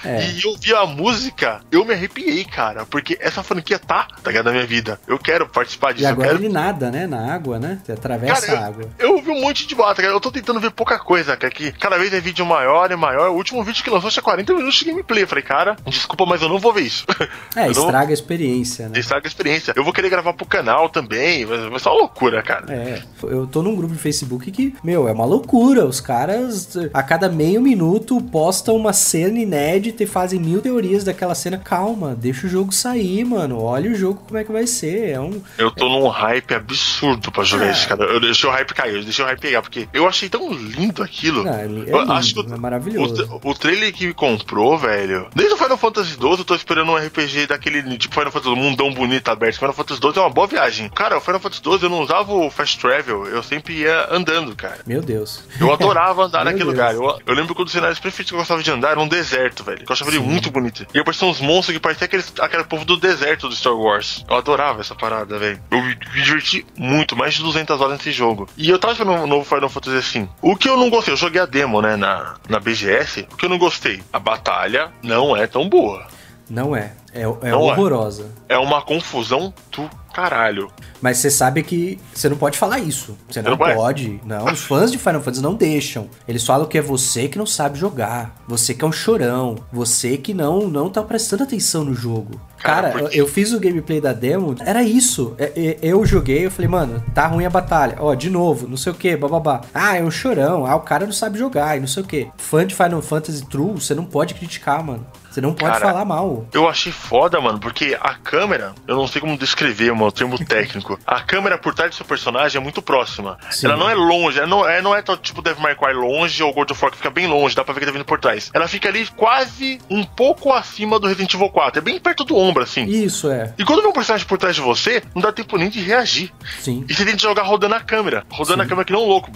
[0.05, 0.31] É.
[0.31, 2.87] E eu vi a música, eu me arrepiei, cara.
[2.87, 5.01] Porque essa franquia tá, tá ligado, na minha vida.
[5.07, 6.05] Eu quero participar disso.
[6.05, 6.41] E agora quero...
[6.41, 7.07] ele nada, né?
[7.07, 7.81] Na água, né?
[7.85, 8.89] Você atravessa cara, a água.
[8.99, 10.15] Eu, eu vi um monte de bota, cara.
[10.15, 11.53] Eu tô tentando ver pouca coisa, cara.
[11.53, 13.31] Que cada vez é vídeo maior e maior.
[13.31, 15.23] O último vídeo que lançou tinha 40 minutos de gameplay.
[15.23, 17.05] Eu falei, cara, desculpa, mas eu não vou ver isso.
[17.57, 18.11] É, estraga não...
[18.11, 18.99] a experiência, né?
[18.99, 19.73] Estraga a experiência.
[19.75, 21.45] Eu vou querer gravar pro canal também.
[21.45, 22.73] Vai ser uma loucura, cara.
[22.73, 25.85] É, eu tô num grupo de Facebook que, meu, é uma loucura.
[25.85, 31.35] Os caras a cada meio minuto postam uma cena inédita e fazem mil teorias daquela
[31.35, 31.59] cena.
[31.59, 33.63] Calma, deixa o jogo sair, mano.
[33.63, 35.11] Olha o jogo como é que vai ser.
[35.11, 35.41] É um.
[35.57, 35.89] Eu tô é...
[35.89, 37.73] num hype absurdo pra jogar é.
[37.73, 38.05] isso, cara.
[38.05, 41.03] Eu deixei o hype cair, eu deixei o hype pegar, porque eu achei tão lindo
[41.03, 41.45] aquilo.
[41.45, 43.41] Não, é lindo, eu acho que o, é maravilhoso.
[43.43, 45.29] O, o, trailer que me comprou, velho.
[45.35, 48.93] Desde o Final Fantasy XII, eu tô esperando um RPG daquele tipo Final Fantasy mundão
[48.93, 49.59] bonito aberto.
[49.59, 50.89] Final Fantasy XII é uma boa viagem.
[50.89, 54.55] Cara, o Final Fantasy XII eu não usava o Fast Travel, eu sempre ia andando,
[54.57, 54.81] cara.
[54.87, 55.45] Meu Deus.
[55.61, 56.95] Eu adorava andar naquele lugar lugar.
[56.95, 59.09] Eu, eu lembro que um dos cenários preferidos que eu gostava de andar era um
[59.21, 59.85] deserto, velho.
[59.87, 60.87] eu achava ele muito bonito.
[60.95, 64.25] E apareciam uns monstros que pareciam aquele, aquele povo do deserto do Star Wars.
[64.29, 65.63] Eu adorava essa parada, velho.
[65.71, 68.49] Eu me, diverti muito, mais de 200 horas nesse jogo.
[68.57, 70.29] E eu tava esperando um novo Final Fantasy assim.
[70.41, 73.27] O que eu não gostei, eu joguei a demo, né, na, na BGS.
[73.31, 74.03] O que eu não gostei?
[74.13, 76.07] A batalha não é tão boa.
[76.49, 76.93] Não é.
[77.13, 78.27] É, é horrorosa.
[78.49, 78.55] É.
[78.55, 80.71] é uma confusão do caralho.
[81.01, 83.17] Mas você sabe que você não pode falar isso.
[83.29, 84.21] Você não, não pode.
[84.25, 86.09] Não, os fãs de Final Fantasy não deixam.
[86.29, 88.37] Eles falam que é você que não sabe jogar.
[88.47, 89.57] Você que é um chorão.
[89.73, 92.41] Você que não não tá prestando atenção no jogo.
[92.59, 95.35] Cara, Cara eu fiz o gameplay da demo, era isso.
[95.39, 97.97] É, é, eu joguei, eu falei, mano, tá ruim a batalha.
[97.99, 99.63] Ó, de novo, não sei o que, bababá.
[99.73, 100.67] Ah, é um chorão.
[100.67, 102.29] Ah, o cara não sabe jogar e não sei o que.
[102.37, 105.07] Fã de Final Fantasy True, você não pode criticar, mano.
[105.31, 106.47] Você não pode Cara, falar mal.
[106.53, 110.37] Eu achei foda, mano, porque a câmera, eu não sei como descrever, mano, o termo
[110.45, 110.99] técnico.
[111.07, 113.39] A câmera por trás do seu personagem é muito próxima.
[113.51, 113.67] Sim.
[113.67, 116.53] Ela não é longe, ela não é, não é tipo Devil May Cry longe ou
[116.53, 118.51] God of War que fica bem longe, dá pra ver que tá vindo por trás.
[118.53, 122.37] Ela fica ali quase um pouco acima do Resident Evil 4, é bem perto do
[122.37, 122.85] ombro, assim.
[122.85, 123.55] Isso é.
[123.59, 126.33] E quando vem um personagem por trás de você, não dá tempo nem de reagir.
[126.61, 126.85] Sim.
[126.89, 128.25] E você tem que jogar rodando a câmera.
[128.31, 128.67] Rodando Sim.
[128.67, 129.31] a câmera que não um louco.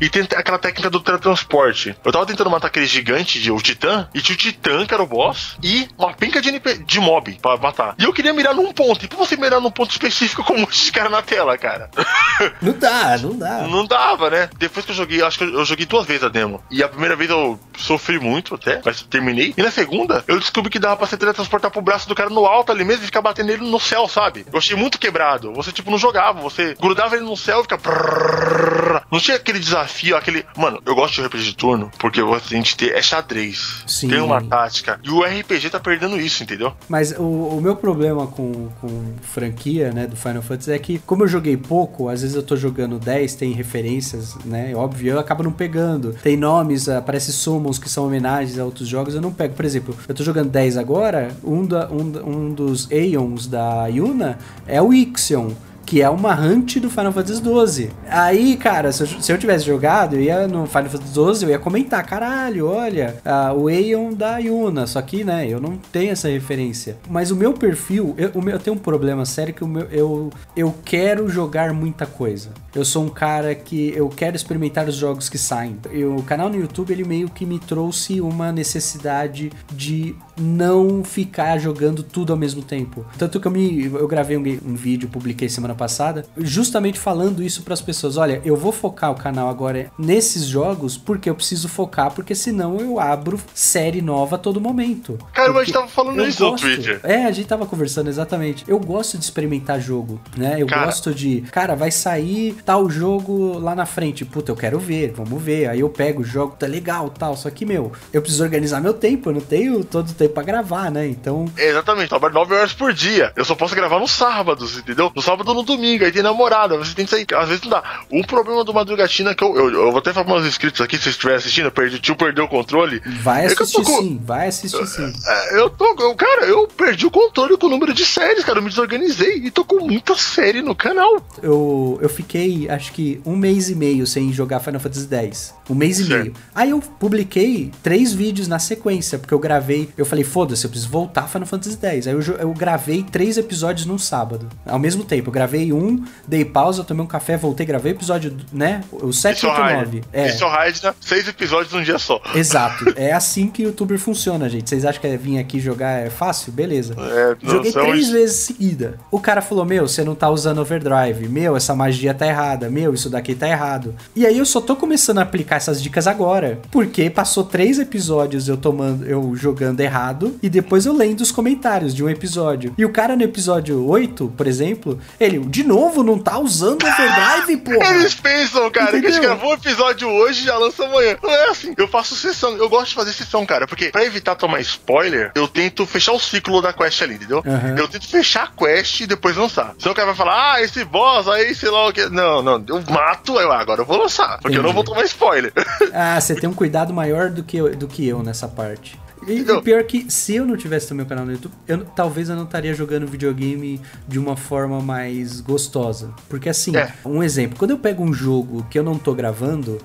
[0.00, 1.96] E tem aquela técnica do teletransporte.
[2.04, 5.02] Eu tava tentando matar aquele gigante, de, o Titã, e tinha o Titã, que era
[5.02, 7.94] o boss, e uma penca de, NP, de mob pra matar.
[7.98, 9.04] E eu queria mirar num ponto.
[9.04, 11.90] E pra você mirar num ponto específico com um monte de cara na tela, cara?
[12.60, 13.58] Não dá, não dá.
[13.62, 14.50] Não dava, né?
[14.58, 16.62] Depois que eu joguei, acho que eu, eu joguei duas vezes a demo.
[16.70, 19.54] E a primeira vez eu sofri muito até, mas terminei.
[19.56, 22.44] E na segunda, eu descobri que dava pra você teletransportar pro braço do cara no
[22.44, 24.44] alto ali mesmo e ficar batendo ele no céu, sabe?
[24.52, 25.52] Eu achei muito quebrado.
[25.54, 26.40] Você, tipo, não jogava.
[26.42, 29.04] Você grudava ele no céu e ficava.
[29.10, 30.44] Não tinha aquele desafio, aquele.
[30.56, 33.84] Mano, eu gosto de RPG de turno porque a gente ter é xadrez.
[33.86, 34.08] Sim.
[34.08, 34.98] Tem uma tática.
[35.02, 36.72] E o RPG tá perdendo isso, entendeu?
[36.88, 41.24] Mas o, o meu problema com, com franquia, né, do Final Fantasy é que, como
[41.24, 45.42] eu joguei pouco, às vezes eu tô jogando 10, tem referências, né, óbvio, eu acabo
[45.42, 46.14] não pegando.
[46.22, 49.54] Tem nomes, aparece summons que são homenagens a outros jogos, eu não pego.
[49.54, 54.38] Por exemplo, eu tô jogando 10 agora, um, da, um, um dos Aeons da Yuna
[54.66, 55.50] é o Ixion.
[55.84, 57.90] Que é uma hunt do Final Fantasy XII.
[58.08, 61.50] Aí, cara, se eu, se eu tivesse jogado, eu ia no Final Fantasy XII, eu
[61.50, 63.16] ia comentar, caralho, olha,
[63.56, 64.86] o Aeon da Yuna.
[64.86, 66.96] Só que, né, eu não tenho essa referência.
[67.08, 69.84] Mas o meu perfil, eu, o meu, eu tenho um problema sério que o meu,
[69.90, 72.50] eu, eu quero jogar muita coisa.
[72.74, 75.76] Eu sou um cara que eu quero experimentar os jogos que saem.
[75.90, 81.58] Eu, o canal no YouTube, ele meio que me trouxe uma necessidade de não ficar
[81.58, 83.04] jogando tudo ao mesmo tempo.
[83.16, 87.62] Tanto que eu me eu gravei um, um vídeo, publiquei semana passada, justamente falando isso
[87.62, 88.16] para as pessoas.
[88.16, 92.78] Olha, eu vou focar o canal agora nesses jogos porque eu preciso focar, porque senão
[92.78, 95.18] eu abro série nova a todo momento.
[95.32, 96.64] Cara, mas a gente tava falando eu isso no gosto.
[96.64, 97.00] Twitter.
[97.02, 98.64] É, a gente tava conversando exatamente.
[98.68, 100.56] Eu gosto de experimentar jogo, né?
[100.58, 104.24] Eu Cara- gosto de, cara, vai sair tal jogo lá na frente.
[104.24, 105.68] Puta, eu quero ver, vamos ver.
[105.68, 107.36] Aí eu pego o jogo, tá legal, tal.
[107.36, 110.42] Só que, meu, eu preciso organizar meu tempo, eu não tenho todo o tempo pra
[110.42, 111.06] gravar, né?
[111.06, 113.32] Então, É, Exatamente, trabalho 9 horas por dia.
[113.36, 115.10] Eu só posso gravar nos sábados, entendeu?
[115.14, 117.26] No sábado ou no domingo, aí tem namorada, você tem que sair.
[117.34, 118.00] Às vezes não dá.
[118.10, 120.96] Um problema do Madrugatina que eu, eu, eu vou até falar para meus inscritos aqui,
[120.96, 123.00] se vocês estiverem assistindo, eu perdi, o tio perdeu o controle.
[123.22, 125.12] vai É assistir tô com- sim, vai assistir sim.
[125.26, 125.84] É, eu tô.
[126.00, 128.58] eu- cara, eu perdi o controle com o número de séries, cara.
[128.58, 131.24] Eu me desorganizei e tô com muita série no canal.
[131.42, 135.54] Eu, eu fiquei, acho que um mês e meio sem jogar Final Fantasy X.
[135.68, 136.20] Um mês e Certo.
[136.22, 136.34] meio.
[136.54, 139.88] Aí eu publiquei três vídeos na sequência, porque eu gravei.
[139.96, 142.06] Eu falei, foda-se, eu preciso voltar a Final Fantasy X.
[142.06, 144.48] Aí eu, eu gravei três episódios num sábado.
[144.66, 145.28] Ao mesmo tempo.
[145.28, 148.82] Eu gravei um, dei pausa, tomei um café, voltei, gravei o episódio, né?
[148.92, 149.84] O 7, Isso é 8 raid.
[149.84, 150.02] 9.
[150.12, 150.28] É.
[150.28, 150.94] Isso é raid, né?
[151.00, 152.20] Seis episódios num dia só.
[152.34, 152.84] Exato.
[152.96, 154.68] É assim que o youtuber funciona, gente.
[154.68, 156.52] Vocês acham que é vir aqui jogar é fácil?
[156.52, 156.94] Beleza.
[156.98, 158.98] É, Joguei nossa, três vezes seguida.
[159.10, 161.28] O cara falou: Meu, você não tá usando overdrive.
[161.28, 162.70] Meu, essa magia tá errada.
[162.70, 163.94] Meu, isso daqui tá errado.
[164.14, 166.60] E aí eu só tô começando a aplicar essas dicas agora.
[166.70, 170.36] Porque passou três episódios eu tomando, eu jogando errado.
[170.42, 172.72] E depois eu lendo os comentários de um episódio.
[172.76, 177.56] E o cara no episódio 8, por exemplo, ele, de novo, não tá usando overdrive,
[177.64, 177.94] porra.
[177.96, 179.22] Eles pensam, cara, que a gente Entendeu?
[179.22, 181.16] gravou um episódio hoje e já lança amanhã.
[181.22, 181.74] Não é assim.
[181.76, 182.56] Eu faço sessão.
[182.56, 186.20] Eu gosto de fazer sessão, cara, porque pra evitar tomar spoiler, eu tento fechar o
[186.20, 187.42] ciclo da quest ali, entendeu?
[187.46, 187.76] Aham.
[187.78, 189.74] Eu tento fechar a quest e depois lançar.
[189.78, 192.06] Senão o cara vai falar, ah, esse boss aí, sei lá o que.
[192.08, 194.38] Não, não, eu mato, eu agora eu vou lançar.
[194.40, 194.74] Porque eu não Entendi.
[194.74, 195.52] vou tomar spoiler.
[195.92, 198.98] Ah, você tem um cuidado maior do que eu, do que eu nessa parte.
[199.26, 201.84] E Então- o pior que se eu não tivesse no meu canal no YouTube, eu,
[201.84, 206.10] talvez eu não estaria jogando videogame de uma forma mais gostosa.
[206.28, 206.92] Porque assim, É.
[207.04, 209.80] um exemplo, quando eu pego um jogo que eu não tô gravando,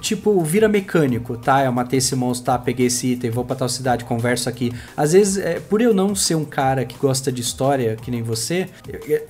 [0.00, 1.64] tipo, vira mecânico, tá?
[1.64, 2.58] Eu matei esse monstro, tá?
[2.58, 4.72] Peguei esse item, vou pra tal cidade, converso aqui.
[4.96, 8.22] Às vezes, é, por eu não ser um cara que gosta de história, que nem
[8.22, 8.68] você,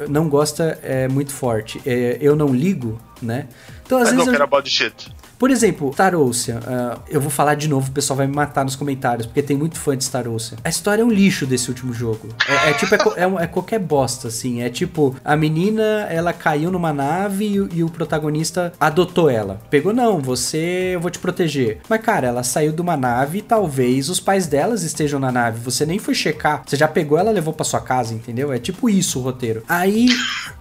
[0.09, 1.81] não gosta é muito forte.
[1.87, 3.47] É, eu não ligo, né?
[3.85, 4.27] Então, às vezes.
[4.27, 5.13] eu- quero about shit.
[5.43, 8.65] Por exemplo, Star Ocean, ah, eu vou falar de novo, o pessoal vai me matar
[8.65, 10.57] nos comentários, porque tem muito fã de Star Ocean.
[10.63, 12.29] A história é um lixo desse último jogo.
[12.49, 14.63] É, é tipo, é, é é qualquer bosta, assim.
[14.63, 19.61] É tipo, a menina, ela caiu numa nave e, e o protagonista adotou ela.
[19.69, 21.81] Pegou, não, você, eu vou te proteger.
[21.89, 25.59] Mas, cara, ela saiu de uma nave e talvez os pais delas estejam na nave.
[25.65, 26.63] Você nem foi checar.
[26.65, 28.53] Você já pegou ela, levou pra sua casa, entendeu?
[28.53, 29.65] É tipo isso o roteiro.
[29.69, 30.07] Aí,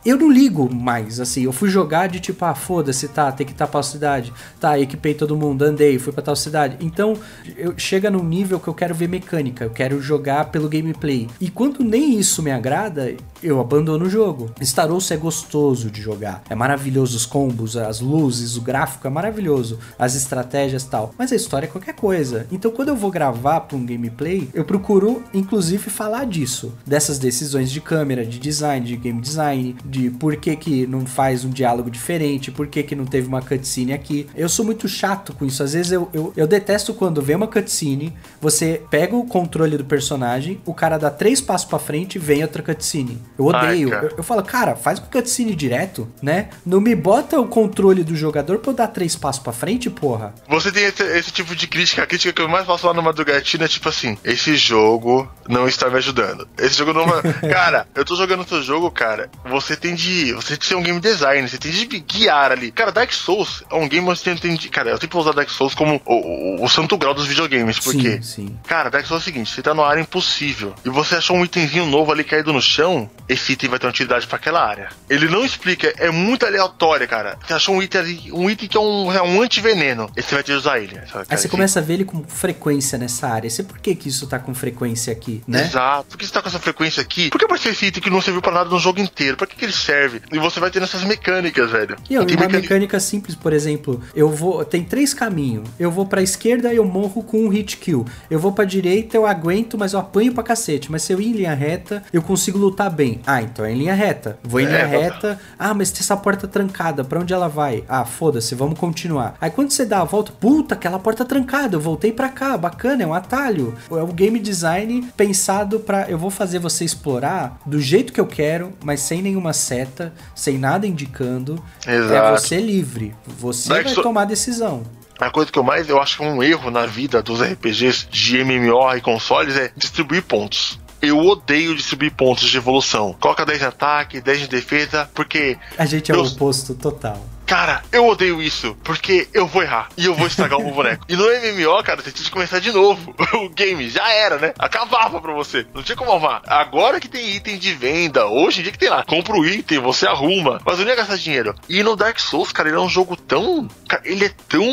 [0.03, 1.43] eu não ligo mais, assim.
[1.43, 4.33] Eu fui jogar de tipo, ah, foda-se, tá, tem que tapar a cidade.
[4.59, 6.77] Tá, equipei todo mundo, andei, fui pra tal cidade.
[6.79, 7.17] Então,
[7.57, 11.27] eu, chega num nível que eu quero ver mecânica, eu quero jogar pelo gameplay.
[11.39, 13.13] E quando nem isso me agrada,
[13.43, 14.51] eu abandono o jogo.
[14.61, 19.09] Star Wars é gostoso de jogar, é maravilhoso os combos, as luzes, o gráfico é
[19.09, 21.13] maravilhoso, as estratégias tal.
[21.17, 22.45] Mas a história é qualquer coisa.
[22.51, 27.71] Então, quando eu vou gravar pra um gameplay, eu procuro, inclusive, falar disso, dessas decisões
[27.71, 31.89] de câmera, de design, de game design, de por que que não faz um diálogo
[31.89, 34.27] diferente, por que que não teve uma cutscene aqui.
[34.35, 35.63] Eu sou muito chato com isso.
[35.63, 39.85] Às vezes eu, eu, eu detesto quando vem uma cutscene, você pega o controle do
[39.85, 43.21] personagem, o cara dá três passos para frente e vem outra cutscene.
[43.37, 43.93] Eu odeio.
[43.93, 46.49] Ai, eu, eu, falo, cara, faz uma cutscene direto, né?
[46.65, 50.33] Não me bota o controle do jogador pra eu dar três passos pra frente, porra.
[50.47, 52.03] Você tem esse, esse tipo de crítica.
[52.03, 55.67] A crítica que eu mais faço lá no Madrugatina é tipo assim: esse jogo não
[55.67, 56.47] está me ajudando.
[56.57, 57.05] Esse jogo não.
[57.49, 59.29] cara, eu tô jogando seu jogo, cara.
[59.45, 60.33] Você tem de.
[60.33, 62.71] Você tem que ser um game design, você tem de guiar ali.
[62.71, 64.69] Cara, Dark Souls é um game onde você tem de.
[64.69, 67.79] Cara, eu sempre vou usar Dark Souls como o, o, o santo grau dos videogames.
[67.79, 68.13] Porque.
[68.13, 68.59] Sim, sim.
[68.67, 71.45] Cara, Dark Souls é o seguinte: você tá numa área impossível e você achou um
[71.45, 74.89] itemzinho novo ali caído no chão, esse item vai ter uma utilidade para aquela área.
[75.09, 77.37] Ele não explica, é muito aleatório, cara.
[77.45, 80.09] Você achou um item ali, um item que é um, é um antiveneno.
[80.15, 80.99] Esse vai ter que usar ele.
[81.11, 83.49] Sabe, Aí você começa a ver ele com frequência nessa área.
[83.49, 85.63] Você por que que isso tá com frequência aqui, né?
[85.63, 86.09] Exato.
[86.09, 87.29] Por que você tá com essa frequência aqui?
[87.29, 89.37] Por que apareceu esse item que não serviu para nada no jogo inteiro?
[89.37, 90.21] Pra que, que ele serve?
[90.31, 91.95] E você vai ter essas mecânicas, velho.
[92.09, 92.59] E uma mecânica...
[92.59, 94.63] mecânica simples, por exemplo, eu vou.
[94.65, 95.67] Tem três caminhos.
[95.79, 98.05] Eu vou pra esquerda e eu morro com um hit kill.
[98.29, 100.91] Eu vou pra direita, eu aguento, mas eu apanho pra cacete.
[100.91, 103.19] Mas se eu ir em linha reta, eu consigo lutar bem.
[103.25, 104.37] Ah, então é em linha reta.
[104.43, 105.39] Vou em é, linha reta.
[105.57, 107.03] Ah, mas tem essa porta trancada.
[107.03, 107.83] Pra onde ela vai?
[107.87, 109.35] Ah, foda-se, vamos continuar.
[109.39, 111.75] Aí quando você dá a volta, puta, aquela porta trancada.
[111.75, 112.57] Eu voltei pra cá.
[112.57, 113.75] Bacana, é um atalho.
[113.89, 116.09] É o game design pensado pra.
[116.09, 120.57] Eu vou fazer você explorar do jeito que eu quero, mas sem nenhuma seta, sem
[120.57, 121.61] nada indicando.
[121.85, 122.13] É Exato.
[122.13, 123.13] É você livre.
[123.39, 124.01] Você vai so...
[124.21, 124.83] tomar decisão.
[125.19, 128.07] A coisa que eu mais eu acho que é um erro na vida dos RPGs
[128.09, 133.15] de MMO e consoles é distribuir pontos eu odeio distribuir pontos de evolução.
[133.19, 135.57] Coloca 10 de ataque, 10 de defesa, porque.
[135.75, 137.19] A gente é o oposto total.
[137.51, 141.05] Cara, eu odeio isso, porque eu vou errar e eu vou estragar o boneco.
[141.09, 143.13] E no MMO, cara, você tinha que começar de novo.
[143.41, 144.53] O game já era, né?
[144.59, 145.65] Acabava pra você.
[145.73, 146.41] Não tinha como arrumar.
[146.45, 149.79] Agora que tem item de venda, hoje em dia que tem lá, compra o item,
[149.79, 150.61] você arruma.
[150.63, 151.55] Mas eu não ia gastar dinheiro.
[151.67, 153.67] E no Dark Souls, cara, ele é um jogo tão.
[153.87, 154.63] Cara, ele é tão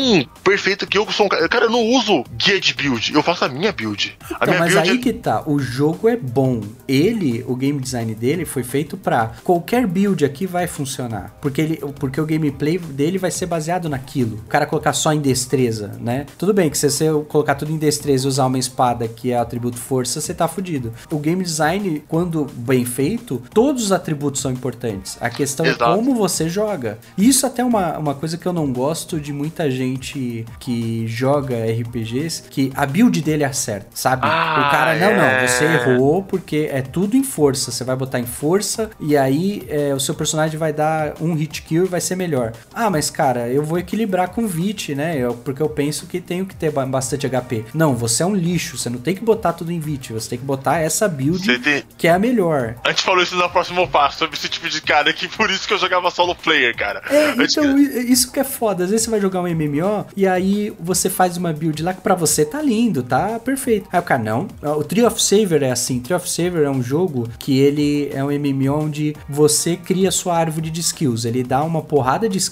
[0.43, 1.49] perfeito que eu sou um cara.
[1.49, 4.15] Cara, eu não uso guia de build, eu faço a minha build.
[4.21, 5.01] A então, minha mas build aí é...
[5.01, 5.43] que tá.
[5.47, 6.61] O jogo é bom.
[6.87, 11.33] Ele, o game design dele, foi feito pra qualquer build aqui vai funcionar.
[11.41, 14.37] Porque, ele, porque o gameplay gameplay dele vai ser baseado naquilo.
[14.37, 16.25] O cara colocar só em destreza, né?
[16.37, 19.37] Tudo bem que se você colocar tudo em destreza e usar uma espada que é
[19.37, 20.93] atributo força, você tá fudido.
[21.09, 25.17] O game design, quando bem feito, todos os atributos são importantes.
[25.21, 25.91] A questão é Exato.
[25.91, 26.99] é como você joga.
[27.17, 31.55] Isso até é uma, uma coisa que eu não gosto de muita gente que joga
[31.65, 34.23] RPGs, que a build dele acerta, sabe?
[34.25, 35.41] Ah, o cara, não, é...
[35.41, 37.71] não, você errou porque é tudo em força.
[37.71, 41.61] Você vai botar em força e aí é, o seu personagem vai dar um hit
[41.61, 42.53] kill e vai ser melhor.
[42.73, 45.17] Ah, mas cara, eu vou equilibrar com VIT, né?
[45.17, 47.65] Eu, porque eu penso que tenho que ter bastante HP.
[47.73, 50.39] Não, você é um lixo, você não tem que botar tudo em VIT, você tem
[50.39, 51.83] que botar essa build tem...
[51.97, 52.75] que é a melhor.
[52.83, 55.67] A gente falou isso no próximo passo, sobre esse tipo de cara, que por isso
[55.67, 57.01] que eu jogava solo player, cara.
[57.09, 58.83] É, então, isso que é foda.
[58.83, 62.01] Às vezes você vai jogar um MMO e aí você faz uma build lá que
[62.01, 63.87] pra você tá lindo, tá perfeito.
[63.91, 64.47] Aí o cara, não.
[64.61, 65.99] O Tree of Saver é assim.
[65.99, 70.37] Tree of Saver é um jogo que ele é um MMO onde você cria sua
[70.37, 71.25] árvore de skills.
[71.25, 72.48] Ele dá uma porrada de skills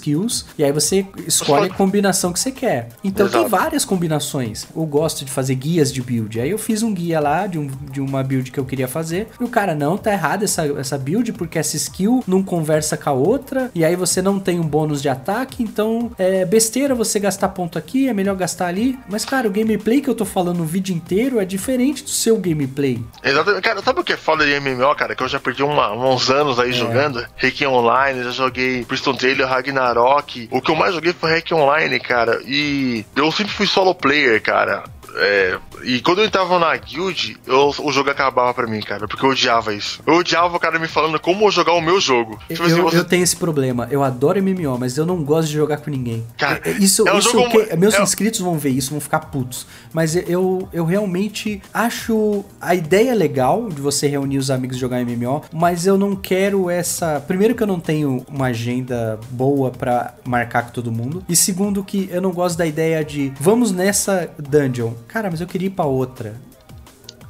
[0.56, 2.88] e aí você escolhe a combinação que você quer.
[3.02, 3.42] Então Exato.
[3.42, 4.66] tem várias combinações.
[4.74, 6.40] Eu gosto de fazer guias de build.
[6.40, 9.28] Aí eu fiz um guia lá de, um, de uma build que eu queria fazer
[9.40, 13.10] e o cara, não, tá errado essa, essa build porque essa skill não conversa com
[13.10, 17.18] a outra e aí você não tem um bônus de ataque, então é besteira você
[17.18, 18.98] gastar ponto aqui, é melhor gastar ali.
[19.08, 22.36] Mas, cara, o gameplay que eu tô falando o vídeo inteiro é diferente do seu
[22.38, 23.02] gameplay.
[23.22, 23.62] Exatamente.
[23.62, 25.14] Cara, sabe o que é foda de MMO, cara?
[25.14, 26.72] Que eu já perdi uma, uns anos aí é.
[26.72, 27.24] jogando.
[27.36, 30.48] Reiki Online, já joguei Priston Trail, Ragnar Ragnarok.
[30.50, 32.40] O que eu mais joguei foi Hack Online, cara.
[32.44, 34.84] E eu sempre fui solo player, cara.
[35.16, 39.24] É, e quando eu entrava na guild, eu, o jogo acabava pra mim, cara, porque
[39.24, 40.00] eu odiava isso.
[40.06, 42.38] Eu odiava o cara me falando como jogar o meu jogo.
[42.48, 42.98] Tipo eu, assim, você...
[42.98, 43.88] eu, tenho esse problema.
[43.90, 46.24] Eu adoro MMO, mas eu não gosto de jogar com ninguém.
[46.36, 47.50] Cara, é, isso, é um isso jogo...
[47.50, 48.02] que, meus é...
[48.02, 49.66] inscritos vão ver isso, vão ficar putos.
[49.92, 55.04] Mas eu, eu realmente acho a ideia legal de você reunir os amigos e jogar
[55.04, 57.20] MMO, mas eu não quero essa.
[57.20, 61.24] Primeiro, que eu não tenho uma agenda boa para marcar com todo mundo.
[61.28, 64.92] E segundo, que eu não gosto da ideia de vamos nessa dungeon.
[65.06, 66.34] Cara, mas eu queria ir pra outra.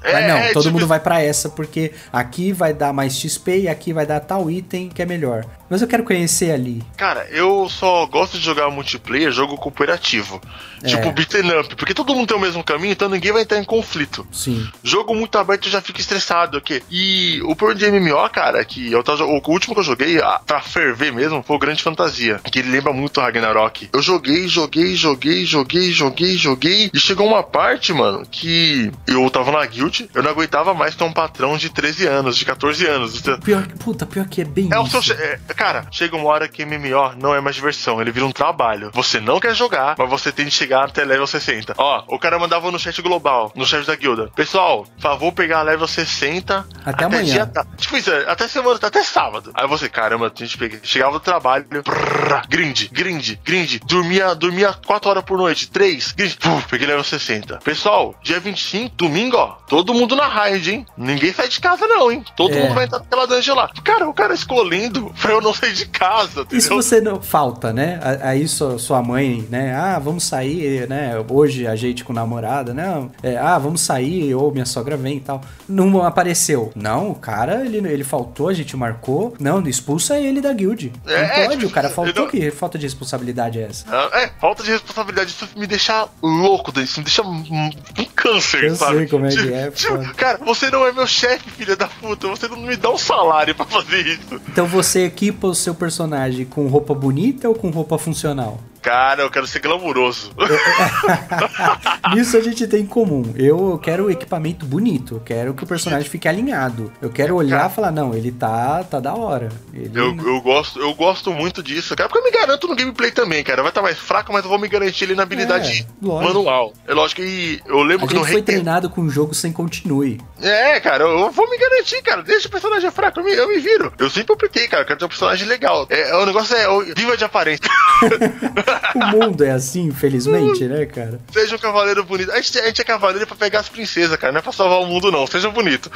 [0.02, 0.74] É, Mas não, é, todo tipo...
[0.74, 4.50] mundo vai para essa porque aqui vai dar mais XP e aqui vai dar tal
[4.50, 5.44] item que é melhor.
[5.68, 6.82] Mas eu quero conhecer ali.
[6.96, 10.40] Cara, eu só gosto de jogar multiplayer, jogo cooperativo.
[10.82, 10.88] É.
[10.88, 13.64] Tipo beat'em up, porque todo mundo tem o mesmo caminho, então ninguém vai entrar em
[13.64, 14.26] conflito.
[14.32, 14.68] Sim.
[14.82, 16.82] Jogo muito aberto eu já fico estressado aqui.
[16.90, 20.60] E o problema de MMO, cara, que eu tava, o último que eu joguei, pra
[20.60, 22.40] ferver mesmo, foi o Grande Fantasia.
[22.44, 23.88] Que ele lembra muito o Ragnarok.
[23.92, 26.90] Eu joguei, joguei, joguei, joguei, joguei, joguei.
[26.94, 31.04] E chegou uma parte, mano, que eu tava na guild, eu não aguentava mais ter
[31.04, 33.20] um patrão de 13 anos, de 14 anos.
[33.44, 34.98] Pior, puta, pior que é bem é isso.
[34.98, 38.24] O seu, é, cara, chega uma hora que MMO não é mais diversão, ele vira
[38.24, 38.92] um trabalho.
[38.94, 41.74] Você não quer jogar, mas você tem que chegar até level 60.
[41.76, 44.30] Ó, o cara mandava no chat global, no chat da guilda.
[44.36, 47.24] Pessoal, favor pegar level 60 até, até amanhã.
[47.24, 49.50] Dia, tipo isso, até semana, até sábado.
[49.52, 54.72] Aí você, caramba, a gente pega, chegava do trabalho, brrr, grind, grind, grind, dormia, dormia
[54.72, 57.58] 4 horas por noite, 3, grind, puf, peguei level 60.
[57.64, 60.86] Pessoal, dia 25, domingo, ó, todo mundo na raid, hein?
[60.96, 62.24] Ninguém sai de casa não, hein?
[62.36, 62.62] Todo é.
[62.62, 63.68] mundo vai entrar naquela dungeon lá.
[63.82, 66.58] Cara, o cara escolhendo pra eu não sair de casa, entendeu?
[66.58, 67.20] E se você não...
[67.20, 68.00] Falta, né?
[68.22, 69.74] Aí sua mãe, né?
[69.74, 71.12] Ah, vamos sair, né?
[71.28, 73.08] Hoje a gente com namorada, né?
[73.22, 75.40] É, ah, vamos sair, ou minha sogra vem e tal.
[75.68, 76.72] Não apareceu.
[76.74, 79.34] Não, o cara, ele, ele faltou, a gente marcou.
[79.38, 80.92] Não, expulsa ele da guild.
[81.06, 82.24] É, não pode, tipo, o cara faltou.
[82.24, 82.30] Não...
[82.30, 83.84] Que falta de responsabilidade é essa?
[84.14, 85.30] É, falta de responsabilidade.
[85.30, 87.70] Isso me deixa louco, isso me deixa um
[88.14, 88.98] câncer, eu sabe?
[88.98, 89.70] Sei como é que é.
[89.70, 92.26] Tipo, cara, você não é meu chefe, filha da puta.
[92.28, 94.40] Você não me dá um salário para fazer isso.
[94.48, 98.58] Então você equipa o seu personagem com roupa bonita ou com roupa funcional?
[98.82, 100.30] Cara, eu quero ser glamuroso.
[102.16, 103.34] Isso a gente tem em comum.
[103.36, 105.16] Eu quero equipamento bonito.
[105.16, 106.92] Eu quero que o personagem fique alinhado.
[107.00, 109.48] Eu quero olhar e falar, não, ele tá, tá da hora.
[109.72, 109.98] Ele...
[109.98, 112.08] Eu, eu, gosto, eu gosto muito disso, cara.
[112.08, 113.62] Porque eu me garanto no gameplay também, cara.
[113.62, 116.72] Vai estar tá mais fraco, mas eu vou me garantir ali na habilidade é, manual.
[116.86, 120.20] É lógico que eu lembro a que gente foi treinado com um jogo sem continue.
[120.40, 122.22] É, cara, eu vou me garantir, cara.
[122.22, 123.92] Deixa o personagem fraco, eu me, eu me viro.
[123.98, 124.82] Eu sempre optei, cara.
[124.82, 125.86] Eu quero ter um personagem legal.
[125.90, 127.68] É, o negócio é, é viva de aparência.
[128.94, 131.20] o mundo é assim, infelizmente, né, cara?
[131.32, 132.30] Seja um cavaleiro bonito.
[132.32, 134.32] A gente, a gente é cavaleiro pra pegar as princesas, cara.
[134.32, 135.26] Não é pra salvar o mundo, não.
[135.26, 135.90] Seja bonito.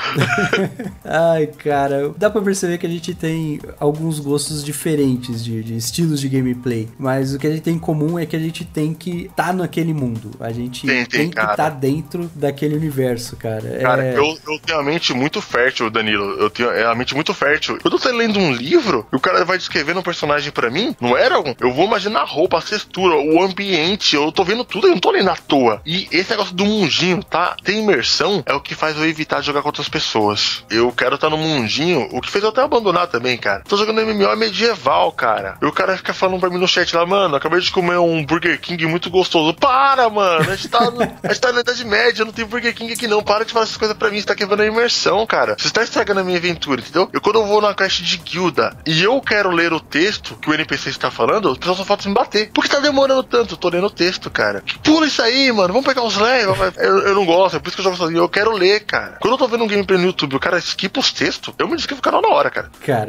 [1.05, 2.12] Ai, cara.
[2.16, 6.89] Dá pra perceber que a gente tem alguns gostos diferentes de, de, estilos de gameplay.
[6.99, 9.47] Mas o que a gente tem em comum é que a gente tem que estar
[9.47, 10.31] tá naquele mundo.
[10.41, 13.79] A gente tem, tem, tem que estar tá dentro daquele universo, cara.
[13.81, 14.16] Cara, é...
[14.16, 16.25] eu, eu tenho a mente muito fértil, Danilo.
[16.39, 17.79] Eu tenho a mente muito fértil.
[17.81, 20.95] Quando eu tô lendo um livro e o cara vai descrevendo um personagem pra mim,
[21.01, 21.55] não era um.
[21.61, 24.99] Eu vou imaginar a roupa, a textura, o ambiente, eu tô vendo tudo, eu não
[24.99, 25.81] tô lendo à toa.
[25.85, 27.57] E esse negócio do mundinho, tá?
[27.63, 30.65] Tem imersão, é o que faz eu evitar jogar com outras pessoas.
[30.71, 33.63] Eu quero estar tá no mundinho, o que fez eu até abandonar também, cara.
[33.69, 35.57] Tô jogando MMO é medieval, cara.
[35.61, 38.25] E o cara fica falando pra mim no chat lá, mano, acabei de comer um
[38.25, 39.55] Burger King muito gostoso.
[39.55, 40.81] Para, mano, a gente tá,
[41.23, 43.23] a gente tá na Idade Média, não tem Burger King aqui não.
[43.23, 45.57] Para de falar essas coisas pra mim, você tá quebrando a imersão, cara.
[45.59, 47.09] Você está estragando a minha aventura, entendeu?
[47.13, 50.51] Eu quando eu vou na caixa de guilda e eu quero ler o texto que
[50.51, 52.51] o NPC está falando, o pessoal só falta me bater.
[52.53, 53.55] Por que tá demorando tanto?
[53.55, 54.62] Eu tô lendo o texto, cara.
[54.82, 55.72] Pula isso aí, mano.
[55.72, 56.59] Vamos pegar uns levels.
[56.76, 58.18] Eu, eu, não gosto, é por isso que eu jogo sozinho.
[58.18, 59.16] Eu quero ler, cara.
[59.20, 61.76] Quando eu tô vendo um gameplay no YouTube, o cara esquipa os textos, eu me
[61.76, 62.70] desquipo o canal na hora, cara.
[62.84, 63.07] Cara.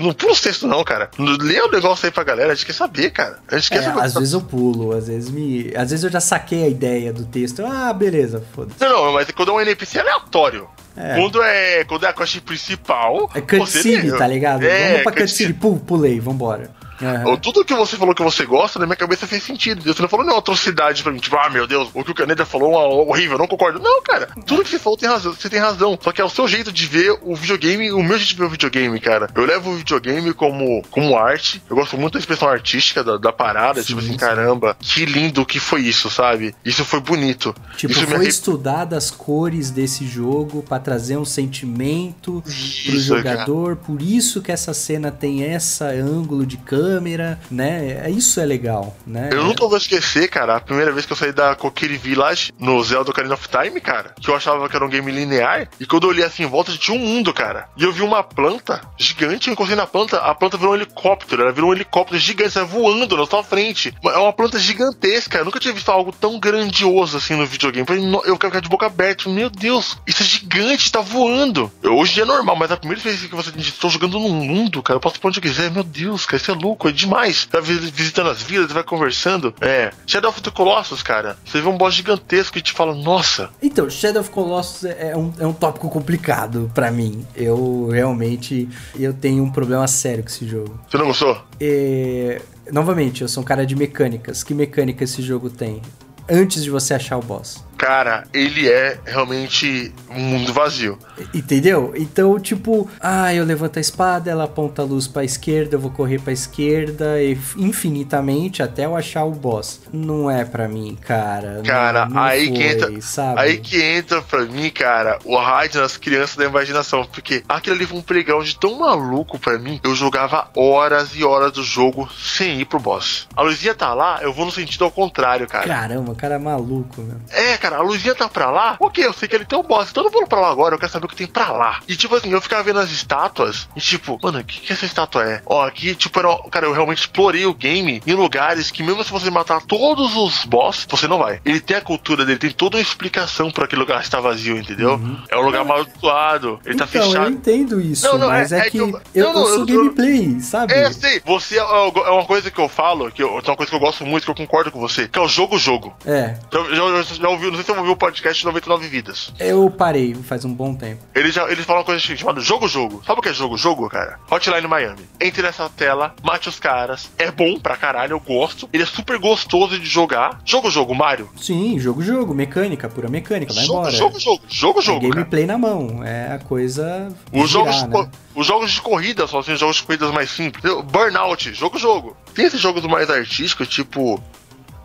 [0.00, 1.10] Não pula os textos, não, cara.
[1.18, 3.38] Lê o negócio aí pra galera, a gente quer saber, cara.
[3.50, 4.00] A gente quer é, saber.
[4.00, 5.72] Às vezes eu pulo, às vezes me.
[5.74, 7.64] Às vezes eu já saquei a ideia do texto.
[7.64, 8.80] Ah, beleza, foda-se.
[8.80, 10.68] Não, não, mas quando é um NPC aleatório.
[10.96, 11.16] É.
[11.16, 13.28] Quando, é, quando é a quest principal.
[13.34, 14.62] É cutscene, tá ligado?
[14.62, 16.70] É, Vamos pra cutscene, pum, pulei, vambora.
[17.00, 17.36] Uhum.
[17.36, 19.82] Tudo que você falou que você gosta, na minha cabeça fez sentido.
[19.82, 22.46] Você não falou nenhuma atrocidade pra mim, tipo, ah, meu Deus, o que o Caneda
[22.46, 23.78] falou é horrível, não concordo.
[23.78, 25.98] Não, cara, tudo que você falou tem razão, você tem razão.
[26.00, 28.44] Só que é o seu jeito de ver o videogame, o meu jeito de ver
[28.44, 29.28] o videogame, cara.
[29.34, 33.32] Eu levo o videogame como, como arte, eu gosto muito da expressão artística da, da
[33.32, 34.16] parada, sim, tipo assim, sim.
[34.16, 36.54] caramba, que lindo que foi isso, sabe?
[36.64, 37.54] Isso foi bonito.
[37.76, 38.28] Tipo, isso foi me...
[38.28, 43.86] estudar as cores desse jogo para trazer um sentimento isso, pro jogador, cara.
[43.86, 47.38] por isso que essa cena tem essa ângulo de câmera, né?
[47.50, 48.02] né?
[48.04, 49.30] É, isso é legal, né?
[49.32, 52.82] Eu nunca vou esquecer, cara, a primeira vez que eu saí da Kokiri Village no
[52.82, 56.04] Zelda Ocarina of Time, cara, que eu achava que era um game linear, e quando
[56.04, 57.68] eu olhei assim em volta, tinha um mundo, cara.
[57.76, 61.42] E eu vi uma planta gigante, eu encostei na planta, a planta virou um helicóptero,
[61.42, 63.94] ela virou um helicóptero gigante, saiu voando na sua frente.
[64.04, 67.86] É uma planta gigantesca, eu nunca tinha visto algo tão grandioso assim no videogame.
[68.24, 71.70] Eu quero ficar de boca aberta, meu Deus, isso é gigante, tá voando.
[71.82, 75.00] Hoje é normal, mas a primeira vez que você estou jogando num mundo, cara, eu
[75.00, 78.30] posso pra onde eu quiser, meu Deus, cara, isso é louco, é demais tá visitando
[78.30, 79.54] as vilas, vai conversando.
[79.60, 79.92] É.
[80.06, 81.36] Shadow of the Colossus, cara.
[81.44, 83.50] Você vê um boss gigantesco e te fala, nossa.
[83.62, 87.26] Então, Shadow of Colossus é um, é um tópico complicado para mim.
[87.34, 88.68] Eu realmente
[88.98, 90.78] eu tenho um problema sério com esse jogo.
[90.88, 91.40] Você não gostou?
[91.60, 92.40] É,
[92.72, 94.42] novamente, eu sou um cara de mecânicas.
[94.42, 95.80] Que mecânica esse jogo tem?
[96.28, 97.62] Antes de você achar o boss.
[97.76, 100.98] Cara, ele é realmente um mundo vazio.
[101.32, 101.92] Entendeu?
[101.96, 105.90] Então, tipo, ah, eu levanto a espada, ela aponta a luz pra esquerda, eu vou
[105.90, 109.80] correr pra esquerda e infinitamente até eu achar o boss.
[109.92, 111.62] Não é pra mim, cara.
[111.64, 113.00] Cara, não, não aí foi, que entra.
[113.00, 113.40] sabe?
[113.40, 117.04] Aí que entra pra mim, cara, o raid nas crianças da imaginação.
[117.12, 119.80] Porque aquilo ali foi um playground tão maluco pra mim.
[119.84, 123.26] Eu jogava horas e horas do jogo sem ir pro boss.
[123.36, 125.66] A luzinha tá lá, eu vou no sentido ao contrário, cara.
[125.66, 127.16] Caramba, o cara é maluco, meu.
[127.30, 128.76] É, cara, a luzinha tá pra lá.
[128.78, 129.88] Ok, eu sei que ele tem o boss.
[129.90, 131.80] Então eu não vou pra lá agora, eu quero saber o que tem pra lá.
[131.88, 134.84] E tipo assim, eu ficava vendo as estátuas e tipo, mano, o que, que essa
[134.84, 135.42] estátua é?
[135.46, 139.10] Ó, aqui, tipo, era, cara, eu realmente explorei o game em lugares que mesmo se
[139.10, 141.40] você matar todos os boss, você não vai.
[141.44, 145.00] Ele tem a cultura dele, tem toda uma explicação pra aquele lugar estar vazio, entendeu?
[145.30, 147.30] É um lugar amaldiçoado, ele tá então, eu fechado.
[147.30, 149.46] entendo isso, Não, não, mas é- é, é que que eu, eu- eu, não, não,
[149.48, 150.72] sou eu- gameplay, sabe?
[150.72, 151.22] É, sei.
[151.24, 153.80] Você é, é uma coisa que eu falo, que eu, tem uma coisa que eu
[153.80, 155.94] gosto muito, que eu concordo com você, que é o jogo-jogo.
[156.04, 159.32] É, Já, já, já, já ouviu, não sei se você ouviu o podcast 99 Vidas.
[159.38, 161.02] eu parei faz um bom tempo.
[161.14, 163.02] Eles, já, eles falam uma coisa chamada jogo-jogo.
[163.06, 164.18] Sabe o que é jogo-jogo, cara?
[164.30, 165.02] Hotline Miami.
[165.20, 167.10] Entre nessa tela, mate os caras.
[167.18, 168.68] É bom pra caralho, eu gosto.
[168.72, 170.40] Ele é super gostoso de jogar.
[170.44, 171.30] Jogo-jogo, Mario.
[171.36, 173.96] Sim, jogo, jogo, mecânica, pura mecânica, vai Jogo, embora.
[173.96, 174.42] jogo, jogo.
[174.80, 177.08] Jogo, É gameplay na mão, é a coisa.
[177.32, 178.10] Os girar, jogos, de né?
[178.34, 180.62] os jogos de corrida são assim, jogos de corridas mais simples.
[180.84, 182.16] Burnout, jogo-jogo.
[182.34, 184.20] Tem esses jogos mais artísticos, tipo.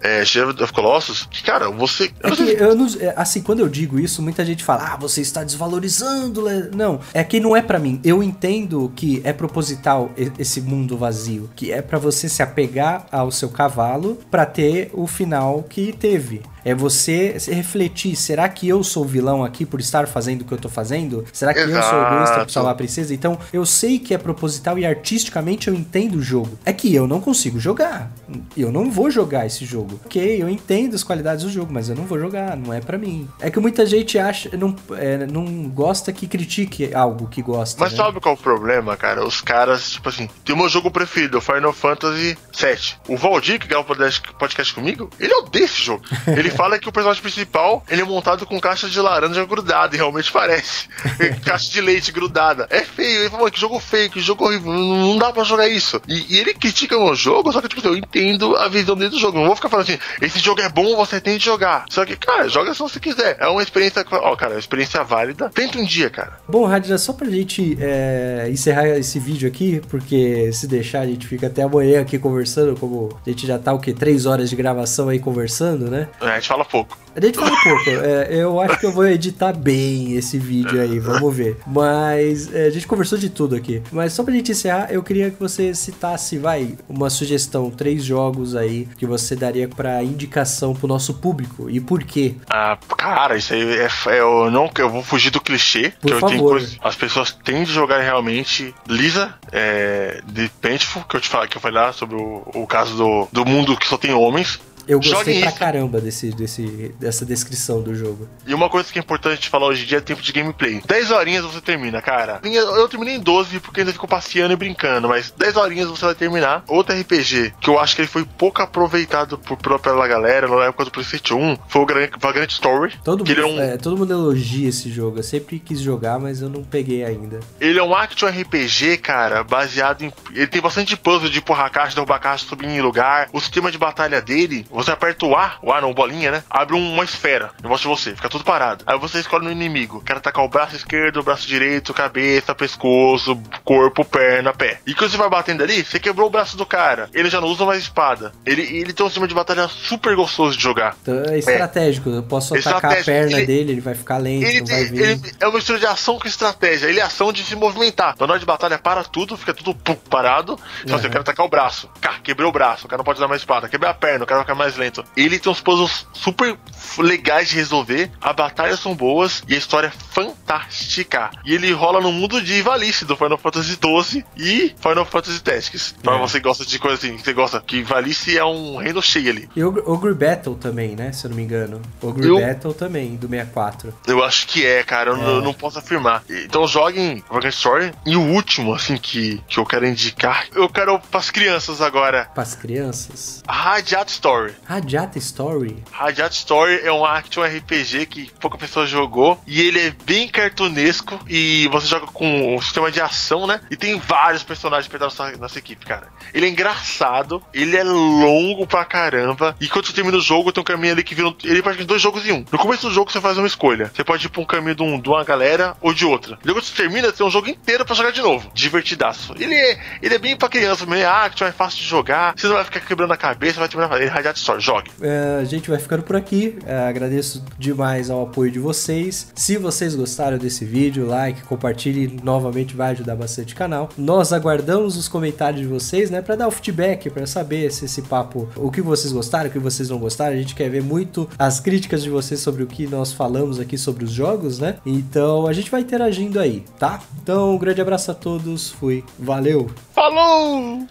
[0.01, 2.11] É, Shadow of Colossus, que, cara, você.
[2.23, 5.21] É que eu não, é, assim, quando eu digo isso, muita gente fala, ah, você
[5.21, 6.41] está desvalorizando.
[6.41, 6.71] Le-".
[6.73, 7.99] Não, é que não é pra mim.
[8.03, 13.31] Eu entendo que é proposital esse mundo vazio, que é pra você se apegar ao
[13.31, 16.41] seu cavalo pra ter o final que teve.
[16.63, 20.53] É você se refletir, será que eu sou vilão aqui por estar fazendo o que
[20.53, 21.25] eu tô fazendo?
[21.31, 22.51] Será que eu sou egoísta por Exato.
[22.51, 23.13] salvar a princesa?
[23.13, 26.57] Então, eu sei que é proposital e artisticamente eu entendo o jogo.
[26.65, 28.11] É que eu não consigo jogar.
[28.55, 29.99] Eu não vou jogar esse jogo.
[30.05, 32.97] Ok, eu entendo as qualidades do jogo, mas eu não vou jogar, não é pra
[32.97, 33.27] mim.
[33.39, 37.79] É que muita gente acha, não, é, não gosta que critique algo que gosta.
[37.79, 37.97] Mas né?
[37.97, 39.25] sabe qual é o problema, cara?
[39.25, 42.95] Os caras, tipo assim, tem o meu jogo preferido, Final Fantasy VII.
[43.07, 46.03] O Valdir, que grava o podcast comigo, ele odeia esse jogo.
[46.27, 49.97] Ele fala que o personagem principal, ele é montado com caixa de laranja grudada, e
[49.97, 50.89] realmente parece.
[51.45, 52.67] caixa de leite grudada.
[52.69, 53.21] É feio.
[53.21, 56.01] Ele falou, que jogo feio, que jogo horrível, não, dá pra jogar isso.
[56.05, 59.17] E, e ele critica o jogo, só que, tipo eu entendo a visão dele do
[59.17, 59.37] jogo.
[59.37, 61.85] Não vou ficar falando assim, esse jogo é bom, você tem de jogar.
[61.89, 63.37] Só que, cara, joga se você quiser.
[63.39, 65.49] É uma experiência, ó, cara, é uma experiência válida.
[65.55, 66.41] Tenta um dia, cara.
[66.45, 71.25] Bom, Radila, só pra gente é, encerrar esse vídeo aqui, porque se deixar a gente
[71.25, 73.93] fica até amanhã aqui conversando, como a gente já tá o quê?
[73.93, 76.09] Três horas de gravação aí conversando, né?
[76.21, 76.97] É, gente fala pouco.
[77.15, 80.99] A gente fala pouco, é, eu acho que eu vou editar bem esse vídeo aí,
[80.99, 81.57] vamos ver.
[81.67, 83.81] Mas é, a gente conversou de tudo aqui.
[83.91, 88.55] Mas só pra gente encerrar, eu queria que você citasse, vai, uma sugestão, três jogos
[88.55, 92.35] aí que você daria pra indicação pro nosso público e por quê.
[92.49, 96.13] Ah, cara, isso aí é, é- eu não eu vou fugir do clichê, Por que
[96.13, 96.49] eu tenho favor.
[96.51, 101.49] coisa, as pessoas têm de jogar realmente Lisa, é, de Painful, que eu te falei
[101.49, 104.59] que eu falei lá sobre o, o caso do, do mundo que só tem homens.
[104.89, 105.59] Eu gostei pra isso.
[105.59, 108.27] caramba desse, desse, dessa descrição do jogo.
[108.45, 110.81] E uma coisa que é importante falar hoje em dia é tempo de gameplay.
[110.85, 112.41] 10 horinhas você termina, cara.
[112.43, 116.15] Eu terminei em 12 porque ainda ficou passeando e brincando, mas 10 horinhas você vai
[116.15, 116.63] terminar.
[116.67, 120.85] Outro RPG que eu acho que ele foi pouco aproveitado por, pela, galera na época
[120.85, 122.93] do PlayStation 1 foi o Gran- Vagrant Story.
[123.03, 125.19] Todo, é mundo, um, é, todo mundo elogia esse jogo.
[125.19, 127.39] Eu sempre quis jogar, mas eu não peguei ainda.
[127.61, 130.11] Ele é um action RPG, cara, baseado em.
[130.33, 133.29] Ele tem bastante puzzle de empurrar caixa, derrubar caixa, subir em lugar.
[133.31, 136.43] O sistema de batalha dele, você aperta o A, o A não, bolinha, né?
[136.49, 138.83] Abre uma esfera volta de você, fica tudo parado.
[138.87, 140.01] Aí você escolhe no inimigo.
[140.03, 144.79] Quer atacar o braço esquerdo, o braço direito, cabeça, pescoço, corpo, perna, pé.
[144.87, 147.09] E quando você vai batendo ali, você quebrou o braço do cara.
[147.13, 148.31] Ele já não usa mais espada.
[148.45, 150.95] Ele, ele tem um sistema de batalha super gostoso de jogar.
[151.01, 152.09] Então é estratégico.
[152.09, 155.21] Eu posso atacar a perna Ele- dele, ele vai ficar lento, Ele, não vai ele
[155.39, 156.87] é uma mistura de ação com estratégia.
[156.87, 158.15] Ele é ação de se movimentar.
[158.19, 160.57] Na hora de batalha, para tudo, fica tudo pum, parado.
[160.87, 161.01] Só Uhum.
[161.01, 161.89] você quer atacar o braço.
[162.01, 163.67] Cá, quebrou o braço, o cara não pode usar mais espada.
[163.69, 165.03] Quebrei a perna, o cara vai ficar mais lento.
[165.15, 166.57] Ele tem uns puzzles super
[166.97, 168.11] legais de resolver.
[168.21, 171.29] As batalhas são boas e a história é fantástica.
[171.45, 175.95] E ele rola no mundo de Ivalice do Final Fantasy XII e Final Fantasy Tactics.
[176.01, 176.19] Pra É.
[176.19, 179.29] você que gosta de coisa assim, que você gosta, que Ivalice é um reino cheio
[179.29, 179.49] ali.
[179.55, 181.11] E Ogre, Battle também, né?
[181.11, 181.81] Se eu não me engano.
[182.01, 183.93] Ogre Eu- Battle também, do 64.
[184.07, 185.11] Eu acho que é, cara.
[185.11, 185.31] Eu, não- É.
[185.37, 186.23] eu não posso afirmar.
[186.29, 187.91] Então joguem Vagrant Story.
[188.05, 190.45] E o último, assim, que, que eu quero indicar.
[190.53, 192.25] Eu quero pras crianças agora.
[192.33, 193.43] Pras crianças.
[193.47, 194.53] Radiato Story.
[194.65, 195.83] Radiata Story?
[195.91, 201.19] Radiata Story é um action RPG que pouca pessoa jogou e ele é bem cartunesco
[201.27, 203.61] e você joga com um sistema de ação, né?
[203.69, 206.07] E tem vários personagens pra nossa, nossa equipe, cara.
[206.33, 210.61] Ele é engraçado, ele é longo pra caramba e quando você termina o jogo tem
[210.61, 211.33] um caminho ali que vira.
[211.43, 212.45] Ele é praticamente dois jogos em um.
[212.51, 213.91] No começo do jogo você faz uma escolha.
[213.93, 216.37] Você pode ir pra um caminho de, um, de uma galera ou de outra.
[216.43, 218.49] Depois que você termina, tem um jogo inteiro pra jogar de novo.
[218.53, 219.33] Divertidaço.
[219.37, 222.33] Ele é, ele é bem pra criança, meio action, é fácil de jogar.
[222.35, 223.95] Você não vai ficar quebrando a cabeça, vai terminar.
[223.95, 224.91] Ele é Radiata Story, jogue.
[225.01, 226.57] É, a gente vai ficando por aqui.
[226.65, 229.31] É, agradeço demais ao apoio de vocês.
[229.35, 233.89] Se vocês gostaram desse vídeo, like, compartilhe novamente, vai ajudar bastante o canal.
[233.97, 238.01] Nós aguardamos os comentários de vocês, né, para dar o feedback, para saber se esse
[238.03, 240.33] papo, o que vocês gostaram, o que vocês não gostaram.
[240.33, 243.77] A gente quer ver muito as críticas de vocês sobre o que nós falamos aqui
[243.77, 244.77] sobre os jogos, né?
[244.85, 247.01] Então a gente vai interagindo aí, tá?
[247.21, 249.69] Então, um grande abraço a todos, fui, valeu!
[249.93, 250.87] Falou!